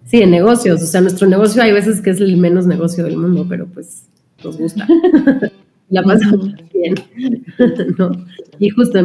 [0.09, 0.81] Sí, en negocios.
[0.81, 4.03] O sea, nuestro negocio hay veces que es el menos negocio del mundo, pero pues
[4.43, 4.87] nos gusta.
[5.89, 6.95] La pasamos bien.
[7.97, 8.11] ¿no?
[8.59, 8.99] Y justo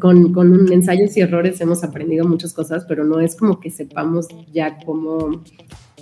[0.00, 4.26] con, con ensayos y errores hemos aprendido muchas cosas, pero no es como que sepamos
[4.52, 5.42] ya cómo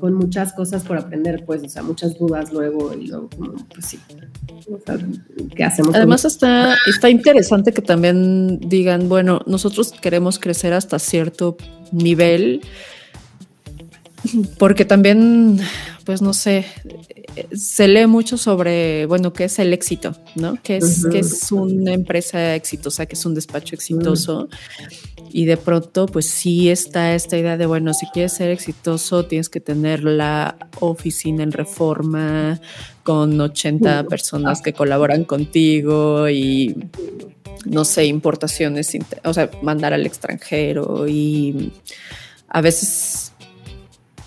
[0.00, 3.86] con muchas cosas por aprender, pues, o sea, muchas dudas luego y luego como, pues
[3.86, 3.98] sí.
[4.70, 4.98] O sea,
[5.54, 5.94] ¿qué hacemos?
[5.94, 11.56] Además está, está interesante que también digan, bueno, nosotros queremos crecer hasta cierto
[11.92, 12.62] nivel,
[14.58, 15.60] porque también,
[16.04, 16.64] pues no sé,
[17.54, 20.58] se lee mucho sobre, bueno, qué es el éxito, ¿no?
[20.62, 24.48] ¿Qué es, qué es una empresa exitosa, qué es un despacho exitoso?
[25.30, 29.48] Y de pronto, pues sí está esta idea de, bueno, si quieres ser exitoso, tienes
[29.48, 32.60] que tener la oficina en reforma
[33.02, 36.76] con 80 personas que colaboran contigo y,
[37.64, 41.72] no sé, importaciones, o sea, mandar al extranjero y
[42.48, 43.32] a veces,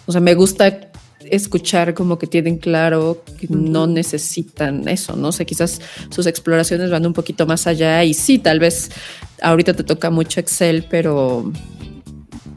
[0.08, 0.90] o sea, me gusta
[1.30, 5.32] escuchar como que tienen claro que no necesitan eso, ¿no?
[5.32, 8.90] sé, quizás sus exploraciones van un poquito más allá y sí, tal vez
[9.42, 11.52] ahorita te toca mucho Excel, pero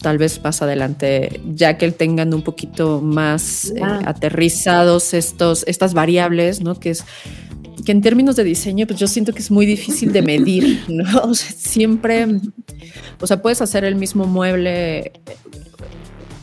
[0.01, 6.61] tal vez más adelante, ya que tengan un poquito más eh, aterrizados estos, estas variables,
[6.63, 6.79] ¿no?
[6.79, 7.05] Que es
[7.85, 11.23] que en términos de diseño, pues yo siento que es muy difícil de medir, ¿no?
[11.23, 12.27] O sea, siempre,
[13.21, 15.13] o sea, puedes hacer el mismo mueble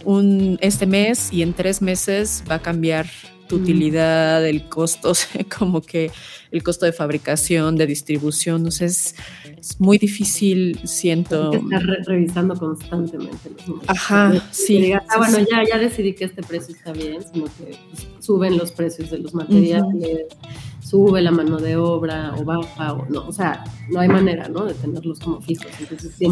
[0.08, 3.08] un, este mes y en tres meses va a cambiar
[3.50, 6.12] tu utilidad, el costo, o sea, como que
[6.52, 9.16] el costo de fabricación, de distribución, no sé, es,
[9.80, 11.52] muy difícil, siento.
[11.52, 13.90] estar revisando constantemente los números.
[13.90, 14.94] Ajá, sí.
[14.94, 18.72] ah, bueno, ya, ya decidí que este precio está bien, sino que pues, suben los
[18.72, 20.28] precios de los materiales
[20.88, 24.66] sube la mano de obra o baja o no, o sea, no hay manera, ¿no?
[24.66, 25.68] De tenerlos como fijos.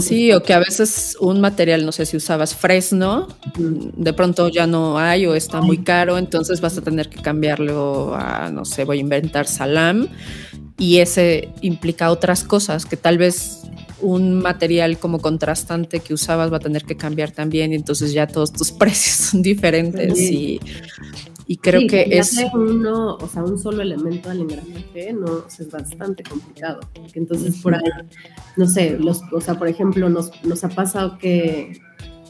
[0.02, 3.28] sí, o que a veces un material, no sé si usabas fresno,
[3.58, 8.16] de pronto ya no hay o está muy caro, entonces vas a tener que cambiarlo
[8.16, 10.08] a, no sé, voy a inventar salam
[10.78, 13.64] y ese implica otras cosas que tal vez
[14.02, 18.28] un material como contrastante que usabas va a tener que cambiar también y entonces ya
[18.28, 20.60] todos tus precios son diferentes y
[21.48, 22.38] y creo que es...
[22.54, 26.80] Uno, o sea, un solo elemento del engranaje no, es bastante complicado.
[26.94, 27.82] Porque entonces por ahí,
[28.58, 31.80] no sé, los, o sea, por ejemplo, nos, nos ha pasado que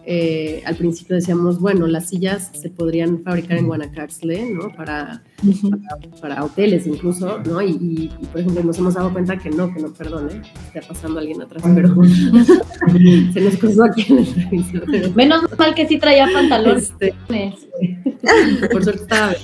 [0.08, 4.70] eh, al principio decíamos, bueno, las sillas se podrían fabricar en Guanacaxle, ¿no?
[4.76, 5.24] Para,
[6.22, 7.62] para, hoteles incluso, ¿no?
[7.62, 10.42] Y, por ejemplo, nos hemos dado cuenta que no, que no, perdone,
[10.74, 11.96] está pasando alguien atrás, pero
[13.34, 15.10] se nos cruzó aquí en el entrevista.
[15.16, 16.94] Menos mal que sí traía pantalones.
[17.00, 17.16] Este,
[18.72, 19.34] por suerte estaba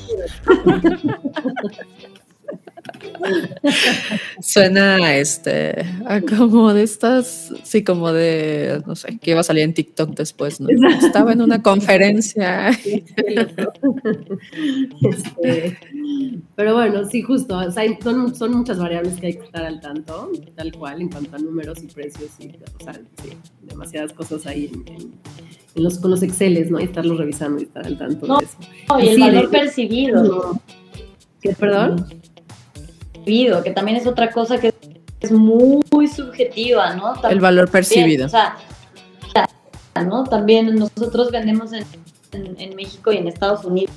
[4.41, 5.85] Suena este
[6.27, 10.59] como de estas, sí, como de no sé, que iba a salir en TikTok después,
[10.59, 10.69] ¿no?
[10.89, 12.71] Estaba en una conferencia.
[15.01, 15.77] Este,
[16.55, 17.59] pero bueno, sí, justo,
[18.01, 21.39] son, son, muchas variables que hay que estar al tanto, tal cual, en cuanto a
[21.39, 23.29] números y precios, y, o sea, sí,
[23.61, 26.79] demasiadas cosas ahí en, los, con los Exceles, ¿no?
[26.79, 28.57] Y estarlos revisando y estar al tanto de eso.
[28.99, 30.59] y el valor percibido.
[31.41, 32.05] ¿Qué, perdón?
[33.25, 34.73] Que también es otra cosa que
[35.19, 37.13] es muy, subjetiva, ¿no?
[37.29, 38.25] el valor percibido.
[38.25, 38.57] o sea,
[40.05, 40.23] ¿no?
[40.23, 41.85] También nosotros vendemos en,
[42.75, 43.93] México y en Estados Unidos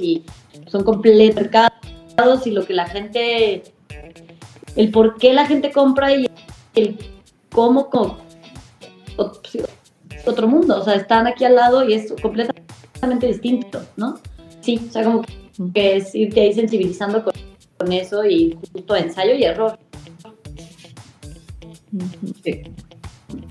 [0.00, 0.24] y
[0.68, 3.62] son completos mercados y lo que la gente,
[4.74, 6.28] el por qué la gente compra y
[6.74, 6.98] el
[7.50, 7.88] cómo,
[10.26, 14.18] otro mundo, o sea, están aquí al lado y es completamente distinto, ¿no?
[14.60, 15.22] Sí, o sea, como
[15.74, 17.32] que es irte ahí sensibilizando con
[17.78, 19.78] con eso y justo ensayo y error.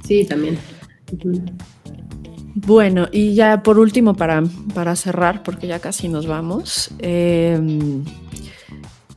[0.04, 0.58] Sí, también.
[2.56, 8.04] Bueno, y ya por último, para, para cerrar, porque ya casi nos vamos, em,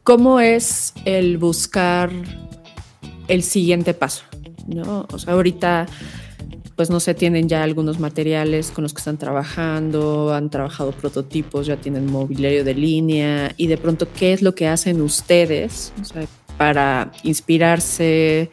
[0.02, 2.10] ¿cómo es el buscar
[3.28, 4.24] el siguiente paso?
[4.66, 5.06] ¿no?
[5.12, 5.86] O sea, ahorita
[6.80, 11.66] pues no sé, tienen ya algunos materiales con los que están trabajando, han trabajado prototipos,
[11.66, 15.92] ya tienen mobiliario de línea y de pronto, ¿qué es lo que hacen ustedes
[16.56, 18.50] para inspirarse,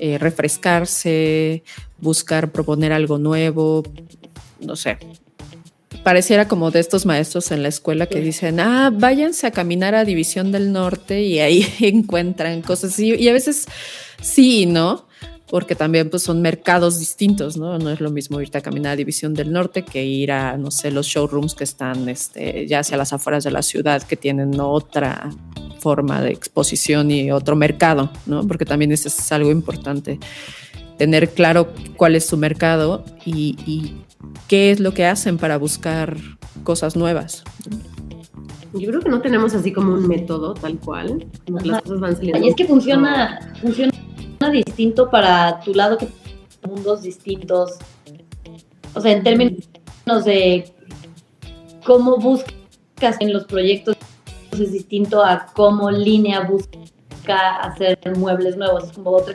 [0.00, 1.62] eh, refrescarse,
[2.00, 3.84] buscar proponer algo nuevo?
[4.58, 4.98] No sé.
[6.02, 10.04] Pareciera como de estos maestros en la escuela que dicen, ah, váyanse a caminar a
[10.04, 12.98] División del Norte y ahí encuentran cosas.
[12.98, 13.68] Y, y a veces
[14.20, 15.08] sí, ¿no?
[15.50, 17.76] Porque también pues, son mercados distintos, ¿no?
[17.78, 20.70] No es lo mismo irte a caminar a División del Norte que ir a, no
[20.70, 24.58] sé, los showrooms que están este, ya hacia las afueras de la ciudad, que tienen
[24.60, 25.30] otra
[25.80, 28.46] forma de exposición y otro mercado, ¿no?
[28.46, 30.20] Porque también eso es algo importante,
[30.98, 33.96] tener claro cuál es su mercado y, y
[34.46, 36.16] qué es lo que hacen para buscar
[36.62, 37.42] cosas nuevas.
[38.72, 42.46] Yo creo que no tenemos así como un método tal cual, las cosas van saliendo.
[42.46, 43.90] Y es que funciona, funciona
[44.48, 46.08] distinto para tu lado que
[46.66, 47.72] mundos distintos.
[48.94, 49.68] O sea, en términos
[50.24, 50.72] de
[51.84, 53.96] cómo buscas en los proyectos
[54.52, 58.84] es distinto a cómo línea busca hacer muebles nuevos.
[58.84, 59.34] Es como otro.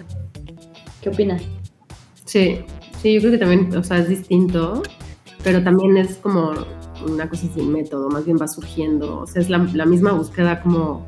[1.01, 1.43] ¿Qué opinas?
[2.25, 2.59] Sí,
[3.01, 4.81] sí, yo creo que también, o sea, es distinto,
[5.43, 6.53] pero también es como
[7.07, 11.05] una cosa sin método, más bien va surgiendo, o sea, es la misma búsqueda como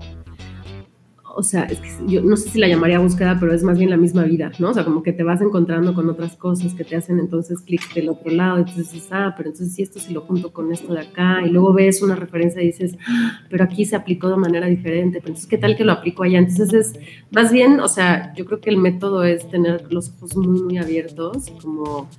[1.38, 3.92] o sea, es que yo no sé si la llamaría búsqueda, pero es más bien
[3.92, 4.72] la misma vida, ¿no?
[4.72, 7.94] O sea, como que te vas encontrando con otras cosas que te hacen entonces clic
[7.94, 10.96] del otro lado, entonces dices, ah, pero entonces si esto si lo junto con esto
[10.96, 14.38] de acá, y luego ves una referencia y dices, ah, pero aquí se aplicó de
[14.38, 16.40] manera diferente, pero entonces, ¿qué tal que lo aplico allá?
[16.40, 20.36] Entonces es más bien, o sea, yo creo que el método es tener los ojos
[20.36, 22.10] muy, muy abiertos, como,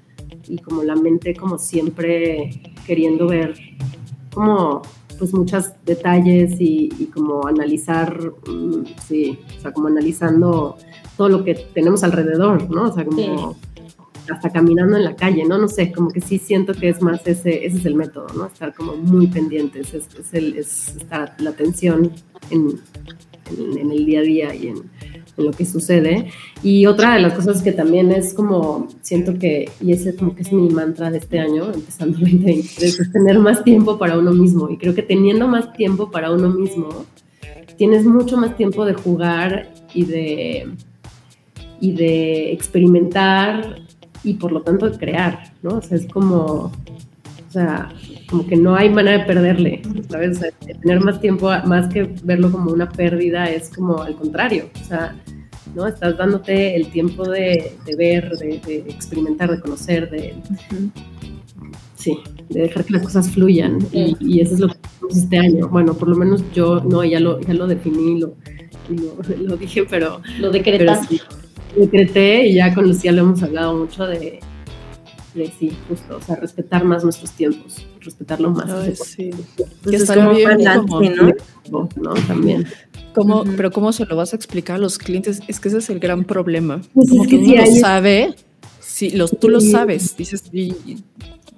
[0.46, 2.50] y como la mente como siempre
[2.86, 3.54] queriendo ver
[4.32, 4.82] como
[5.18, 10.76] pues muchos detalles y, como analizar, mm, sí, o sea, como analizando
[11.16, 12.84] todo lo que tenemos alrededor, ¿no?
[12.84, 13.56] O sea, como
[14.30, 15.58] hasta caminando en la calle, ¿no?
[15.58, 18.46] No sé, como que sí siento que es más ese, ese es el método, ¿no?
[18.46, 22.12] Estar como muy pendientes, es, es, el, es estar la atención
[22.50, 22.78] en,
[23.50, 24.90] en el día a día y en
[25.38, 26.30] en lo que sucede.
[26.62, 30.42] Y otra de las cosas que también es como, siento que, y ese como que
[30.42, 34.32] es mi mantra de este año, empezando el 2023, es tener más tiempo para uno
[34.32, 34.68] mismo.
[34.68, 37.06] Y creo que teniendo más tiempo para uno mismo,
[37.76, 40.68] tienes mucho más tiempo de jugar y de,
[41.80, 43.82] y de experimentar
[44.24, 45.76] y por lo tanto de crear, ¿no?
[45.76, 46.72] O sea, es como,
[47.48, 47.88] o sea,
[48.28, 50.40] como que no hay manera de perderle, ¿sabes?
[50.82, 55.16] tener más tiempo, más que verlo como una pérdida, es como al contrario, o sea,
[55.74, 55.86] ¿no?
[55.86, 60.34] Estás dándote el tiempo de, ver, de, experimentar, de conocer, de...
[61.94, 62.16] Sí,
[62.48, 63.78] de dejar que las cosas fluyan.
[63.92, 65.68] Y, eso es lo que hicimos este año.
[65.68, 68.34] Bueno, por lo menos yo, no, ya lo, ya lo definí, lo,
[69.40, 70.20] lo, dije, pero...
[70.38, 71.20] Lo decretaste.
[71.76, 74.40] decreté y ya con Lucía lo hemos hablado mucho de
[75.46, 78.70] sí, justo, o sea, respetar más nuestros tiempos, respetarlo más.
[78.98, 79.30] sí.
[79.88, 80.58] Que está bien,
[81.70, 81.88] ¿no?
[81.96, 82.14] ¿no?
[82.26, 82.66] También.
[83.14, 85.40] ¿Cómo, Pero ¿cómo se lo vas a explicar a los clientes?
[85.48, 86.80] Es que ese es el gran problema.
[86.94, 88.34] Pues Como que, uno lo sabe,
[88.80, 90.44] sí, los, tú lo sabes, dices,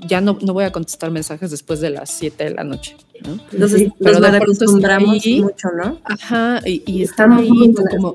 [0.06, 2.96] ya no, no voy a contestar mensajes después de las 7 de la noche.
[3.26, 3.38] ¿no?
[3.52, 5.98] Entonces, pero nos acostumbramos mucho, ¿no?
[6.04, 8.14] Ajá, y, y están ahí como...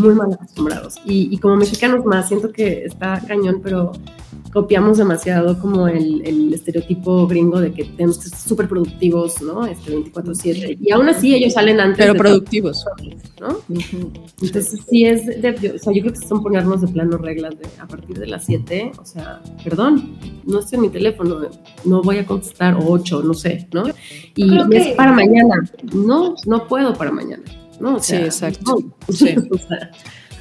[0.00, 0.96] Muy mal acostumbrados.
[1.04, 3.92] Y, y como mexicanos más, siento que está cañón, pero
[4.52, 9.66] copiamos demasiado como el, el, estereotipo gringo de que tenemos que ser súper productivos, ¿no?
[9.66, 10.78] Este 24/7.
[10.80, 11.98] Y aún así ellos salen antes.
[11.98, 12.84] Pero productivos.
[13.40, 13.58] ¿no?
[14.42, 17.66] Entonces sí es, de, o sea, yo creo que son ponernos de plano reglas de
[17.78, 21.40] a partir de las 7, o sea, perdón, no estoy en mi teléfono,
[21.84, 23.84] no voy a contestar, o 8, no sé, ¿no?
[24.34, 25.54] Y es para mañana.
[25.94, 27.44] No, no puedo para mañana.
[27.80, 27.98] ¿no?
[27.98, 28.76] sí, exacto.
[29.08, 29.34] Sí.
[29.50, 29.90] o sea,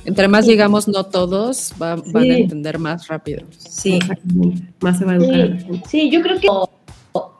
[0.09, 3.45] entre más digamos no todos, van a entender más rápido.
[3.55, 3.99] Sí,
[4.81, 5.57] más se va a educar.
[5.87, 7.37] Sí, yo creo que, o,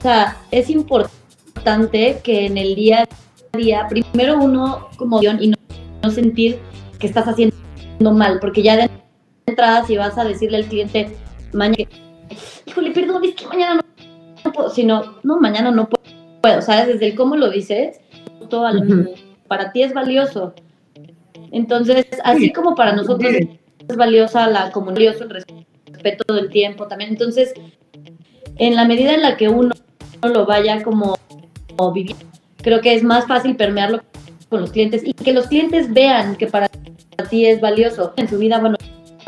[0.00, 3.08] sea, es importante que en el día
[3.52, 5.54] a día, primero uno como y
[6.02, 6.58] no, sentir
[6.98, 7.54] que estás haciendo
[8.00, 8.90] mal, porque ya de
[9.46, 11.16] entrada si vas a decirle al cliente
[11.52, 11.88] mañana,
[12.66, 13.80] híjole, perdón, es que mañana
[14.44, 16.88] no, puedo, sino, no, mañana no puedo, ¿sabes?
[16.88, 18.00] Desde el cómo lo dices,
[18.50, 18.68] todo
[19.46, 20.52] para ti es valioso
[21.52, 25.44] entonces, así como para nosotros es valiosa la comunidad, el
[25.92, 27.10] respeto del tiempo también.
[27.10, 27.54] Entonces,
[28.56, 29.74] en la medida en la que uno
[30.22, 31.16] lo vaya como,
[31.94, 32.24] viviendo,
[32.58, 34.02] creo que es más fácil permearlo
[34.48, 36.68] con los clientes y que los clientes vean que para
[37.30, 38.12] ti es valioso.
[38.16, 38.76] En su vida, bueno,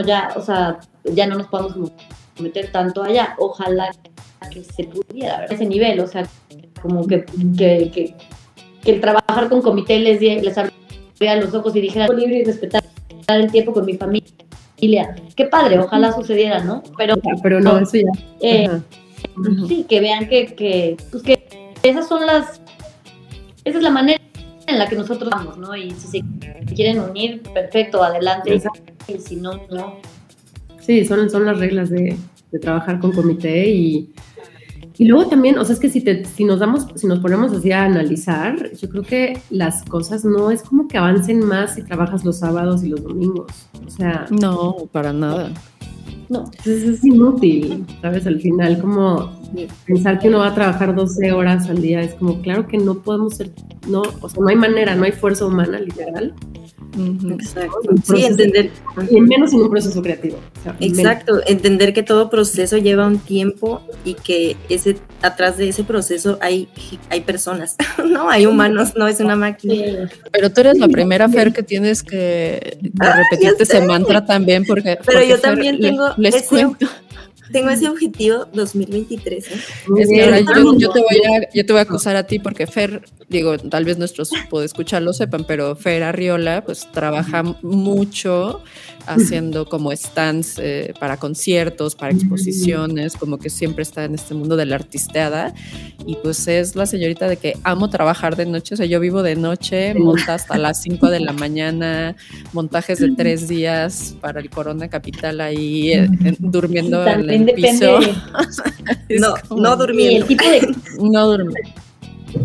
[0.05, 1.93] ya, o sea, ya no nos podemos
[2.39, 3.35] meter tanto allá.
[3.39, 3.91] Ojalá
[4.53, 6.27] que se pudiera ese nivel, o sea,
[6.83, 7.25] como que,
[7.57, 7.91] que,
[8.83, 10.57] que, el trabajar con comité les, les
[11.29, 12.83] a los ojos y dijera libre y respetar
[13.29, 14.25] el tiempo con mi familia.
[15.37, 16.83] Qué padre, ojalá sucediera, ¿no?
[16.97, 18.25] Pero, pero no, eso ya.
[18.41, 18.81] Eh,
[19.68, 21.47] sí, que vean que, que, pues que
[21.83, 22.61] esas son las,
[23.64, 24.21] esa es la manera
[24.66, 25.77] en la que nosotros vamos, ¿no?
[25.77, 28.61] Y si se quieren unir, perfecto, adelante.
[29.07, 29.97] Y si no, no.
[30.81, 32.16] Sí, son, son las reglas de,
[32.51, 34.11] de trabajar con comité y
[35.01, 37.51] y luego también, o sea, es que si, te, si nos damos, si nos ponemos
[37.53, 41.82] así a analizar, yo creo que las cosas no es como que avancen más si
[41.82, 43.51] trabajas los sábados y los domingos.
[43.86, 44.26] O sea.
[44.28, 45.55] No, para nada.
[46.28, 46.44] No.
[46.44, 48.26] Entonces es inútil, ¿sabes?
[48.26, 49.39] Al final, como
[49.84, 53.03] pensar que uno va a trabajar 12 horas al día, es como, claro que no
[53.03, 53.51] podemos ser,
[53.88, 56.34] no, o sea, no hay manera, no hay fuerza humana, literal,
[56.98, 57.78] Exacto.
[58.05, 58.70] Sí, entender.
[59.11, 60.38] Y menos en un proceso creativo.
[60.80, 66.38] Exacto, entender que todo proceso lleva un tiempo y que ese atrás de ese proceso
[66.40, 66.68] hay,
[67.11, 70.11] hay personas, no hay humanos, no es una máquina.
[70.32, 74.98] Pero tú eres la primera Fer que tienes que, ah, repetirte ese mantra también porque.
[75.05, 76.86] Pero yo también tengo les cuento
[77.53, 79.48] tengo ese objetivo 2023.
[79.48, 79.55] ¿eh?
[79.98, 82.38] Es que ahora yo, yo, te voy a, yo te voy a acusar a ti
[82.38, 87.43] porque Fer, digo, tal vez nuestros puede escuchar lo sepan, pero Fer Arriola pues trabaja
[87.62, 88.61] mucho
[89.07, 94.57] haciendo como stands eh, para conciertos, para exposiciones, como que siempre está en este mundo
[94.57, 95.55] de la artisteada
[96.07, 99.22] y pues es la señorita de que amo trabajar de noche, o sea, yo vivo
[99.22, 102.16] de noche, monta hasta las 5 de la mañana,
[102.53, 106.09] montajes de tres días para el Corona Capital ahí eh,
[106.39, 108.01] durmiendo en el piso.
[109.20, 110.26] no, no durmiendo.
[111.01, 111.89] No durmiendo.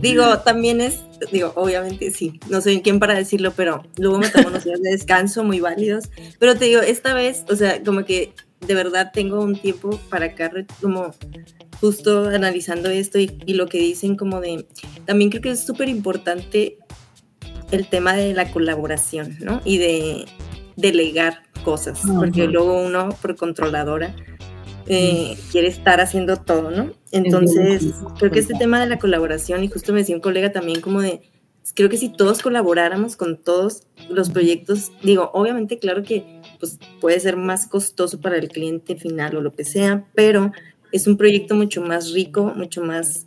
[0.02, 4.50] Digo, también es, digo, obviamente sí, no soy quien para decirlo, pero luego me tomo
[4.50, 6.10] unos días de descanso muy válidos.
[6.40, 8.34] Pero te digo, esta vez, o sea, como que
[8.66, 11.14] de verdad tengo un tiempo para acá, como
[11.80, 14.66] justo analizando esto y, y lo que dicen, como de,
[15.06, 16.78] también creo que es súper importante
[17.72, 19.62] el tema de la colaboración, ¿no?
[19.66, 20.26] Y de
[20.76, 24.16] delegar cosas, porque luego uno, por controladora,
[24.88, 26.92] eh, quiere estar haciendo todo, ¿no?
[27.12, 30.82] Entonces, creo que este tema de la colaboración, y justo me decía un colega también
[30.82, 31.22] como de,
[31.74, 37.20] creo que si todos colaboráramos con todos los proyectos, digo, obviamente, claro que pues, puede
[37.20, 40.52] ser más costoso para el cliente final o lo que sea, pero
[40.92, 43.26] es un proyecto mucho más rico, mucho más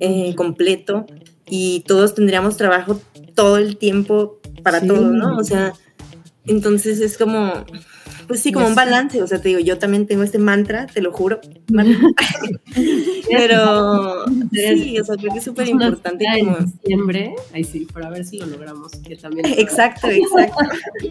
[0.00, 1.06] eh, completo
[1.46, 3.00] y todos tendríamos trabajo
[3.34, 5.36] todo el tiempo para todo, ¿no?
[5.36, 5.72] O sea,
[6.46, 7.64] entonces es como,
[8.26, 11.00] pues sí, como un balance, o sea, te digo, yo también tengo este mantra, te
[11.00, 11.40] lo juro,
[13.30, 16.58] pero sí, o sea, creo que es súper importante como...
[16.58, 19.46] En diciembre, ahí sí, para ver si lo logramos, que también...
[19.58, 20.56] Exacto, exacto.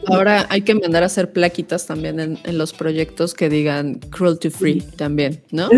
[0.07, 4.49] Ahora hay que mandar a hacer plaquitas también en, en los proyectos que digan cruelty
[4.49, 5.69] free también, ¿no?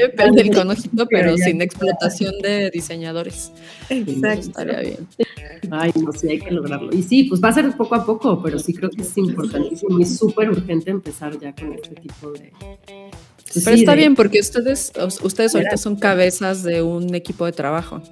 [0.08, 3.52] Depende del conojito, pero sin explotación de diseñadores.
[3.88, 4.40] Exacto.
[4.40, 5.08] Estaría bien.
[5.70, 6.90] Ay, no sé, hay que lograrlo.
[6.92, 9.98] Y sí, pues va a ser poco a poco, pero sí creo que es importantísimo
[9.98, 12.52] y súper urgente empezar ya con este tipo de,
[13.64, 14.92] pero está bien porque ustedes,
[15.22, 18.02] ustedes ahorita son cabezas de un equipo de trabajo.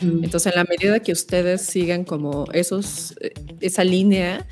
[0.00, 4.46] Entonces, en la medida que ustedes sigan como esos, eh, esa línea,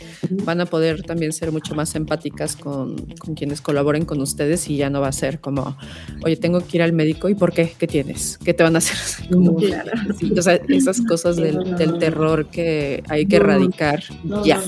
[0.45, 4.77] van a poder también ser mucho más empáticas con, con, quienes colaboren con ustedes y
[4.77, 5.77] ya no va a ser como,
[6.25, 7.73] oye, tengo que ir al médico y ¿por qué?
[7.79, 8.39] ¿Qué tienes?
[8.45, 9.29] ¿Qué te van a hacer?
[9.33, 14.03] Como, sí, o sea, esas cosas del, del, terror que hay que erradicar
[14.45, 14.61] ya.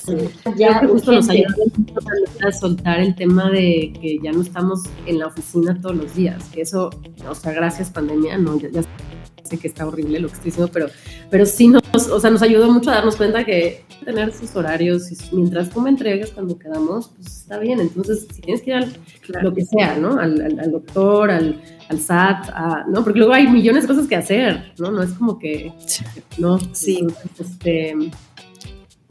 [0.57, 1.55] Ya, justo nos ayuda
[2.47, 6.45] a soltar el tema de que ya no estamos en la oficina todos los días.
[6.53, 6.91] Que eso,
[7.29, 8.83] o sea, gracias pandemia, no, ya,
[9.45, 10.87] sé que está horrible lo que estoy diciendo, pero,
[11.31, 15.11] pero sí nos, o sea, nos ayudó mucho a darnos cuenta que tener sus horarios
[15.13, 17.81] y mientras tú me entregues cuando quedamos, pues está bien.
[17.81, 18.93] Entonces, si tienes que ir al
[19.43, 20.19] lo que sea, ¿no?
[20.19, 22.51] Al, al, doctor, al, al SAT,
[22.89, 23.05] ¿no?
[23.05, 24.91] Porque luego hay millones de cosas que hacer, ¿no?
[24.91, 25.73] No es como que,
[26.39, 26.59] ¿no?
[26.73, 26.99] Sí.
[27.01, 27.95] Entonces, este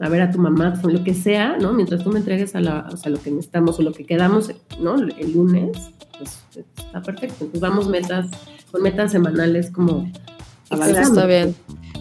[0.00, 1.72] a ver a tu mamá, lo que sea, ¿no?
[1.72, 4.50] Mientras tú me entregues a, la, o sea, lo que necesitamos o lo que quedamos,
[4.80, 4.96] ¿no?
[4.96, 5.76] El lunes,
[6.18, 6.40] pues
[6.76, 7.44] está perfecto.
[7.44, 8.26] Entonces vamos metas,
[8.70, 10.10] con metas semanales como
[10.70, 11.20] avanzando.
[11.20, 11.54] Está bien.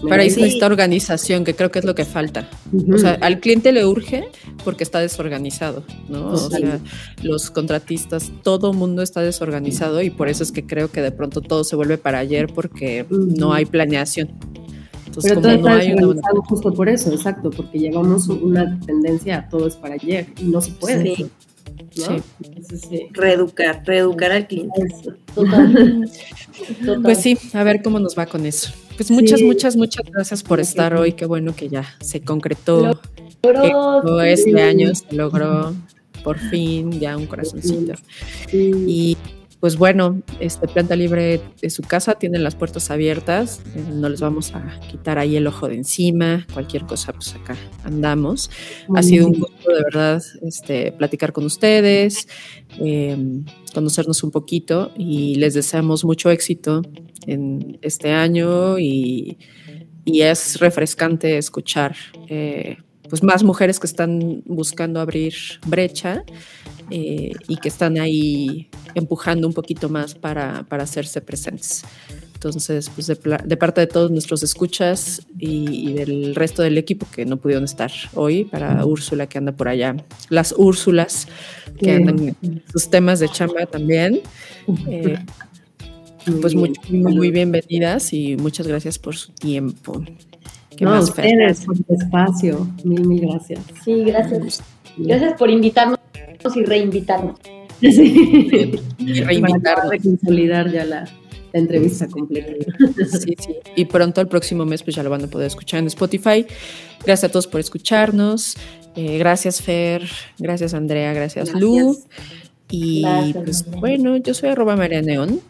[0.09, 2.49] Pero ahí se necesita organización, que creo que es lo que falta.
[2.93, 4.27] O sea, al cliente le urge
[4.63, 6.27] porque está desorganizado, ¿no?
[6.27, 6.79] O sea,
[7.21, 11.41] los contratistas, todo mundo está desorganizado y por eso es que creo que de pronto
[11.41, 14.29] todo se vuelve para ayer porque no hay planeación.
[15.05, 16.21] Entonces, Pero como no hay una...
[16.47, 20.59] justo por eso, exacto, porque llevamos una tendencia a todo es para ayer y no
[20.59, 21.15] se puede.
[21.15, 21.29] Sí.
[21.93, 23.07] Sí.
[23.11, 24.81] Reeducar, reeducar al cliente.
[27.03, 28.71] Pues sí, a ver cómo nos va con eso.
[28.95, 31.13] Pues muchas, muchas, muchas gracias por estar hoy.
[31.13, 32.99] Qué bueno que ya se concretó.
[33.43, 35.73] Logró, este año se logró
[36.23, 37.93] por fin ya un corazoncito.
[38.51, 39.17] Y
[39.63, 43.61] pues bueno, este Planta Libre de su casa tiene las puertas abiertas,
[43.93, 47.55] no les vamos a quitar ahí el ojo de encima, cualquier cosa, pues acá
[47.85, 48.51] andamos.
[48.93, 52.27] Ha sido un gusto de verdad este, platicar con ustedes,
[52.77, 53.15] eh,
[53.73, 56.81] conocernos un poquito y les deseamos mucho éxito
[57.25, 59.37] en este año y,
[60.03, 61.95] y es refrescante escuchar.
[62.27, 62.79] Eh,
[63.13, 65.35] pues más mujeres que están buscando abrir
[65.67, 66.23] brecha
[66.89, 71.83] eh, y que están ahí empujando un poquito más para, para hacerse presentes.
[72.33, 77.05] Entonces, pues de, de, parte de todos nuestros escuchas y, y, del resto del equipo
[77.13, 79.95] que no pudieron estar hoy, para Úrsula que anda por allá,
[80.29, 81.27] las Úrsulas
[81.77, 84.21] que andan en sus temas de chamba también.
[84.87, 85.19] Eh,
[86.41, 90.03] pues muy, muy, bienvenidas y muchas gracias por su tiempo.
[90.77, 92.67] ¿Qué no, más, ustedes por su espacio.
[92.83, 93.59] Mil, mil gracias.
[93.83, 94.63] Sí, gracias.
[94.97, 95.99] Gracias por invitarnos
[96.55, 97.39] y reinvitarnos.
[97.81, 98.79] Sí.
[98.97, 99.87] Y reinvitarnos.
[99.87, 101.03] Para consolidar ya la,
[101.51, 102.53] la entrevista completa.
[103.05, 103.55] Sí, sí.
[103.75, 106.45] Y pronto el próximo mes pues ya lo van a poder escuchar en Spotify.
[107.05, 108.55] Gracias a todos por escucharnos.
[108.95, 110.03] Eh, gracias Fer,
[110.39, 111.61] gracias Andrea, gracias, gracias.
[111.61, 111.97] Lu.
[112.69, 113.79] Y Gracias, pues María.
[113.79, 115.41] bueno, yo soy arroba María Neón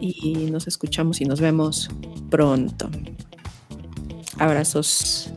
[0.00, 1.88] y nos escuchamos y nos vemos
[2.28, 2.90] pronto.
[4.38, 5.32] Abrazos.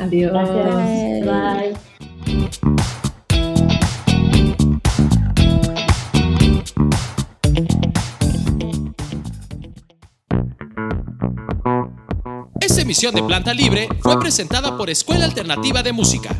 [0.00, 0.32] Adiós.
[0.32, 1.26] Gracias.
[1.26, 1.92] Bye.
[12.60, 16.30] Esta emisión de Planta Libre fue presentada por Escuela Alternativa de Música.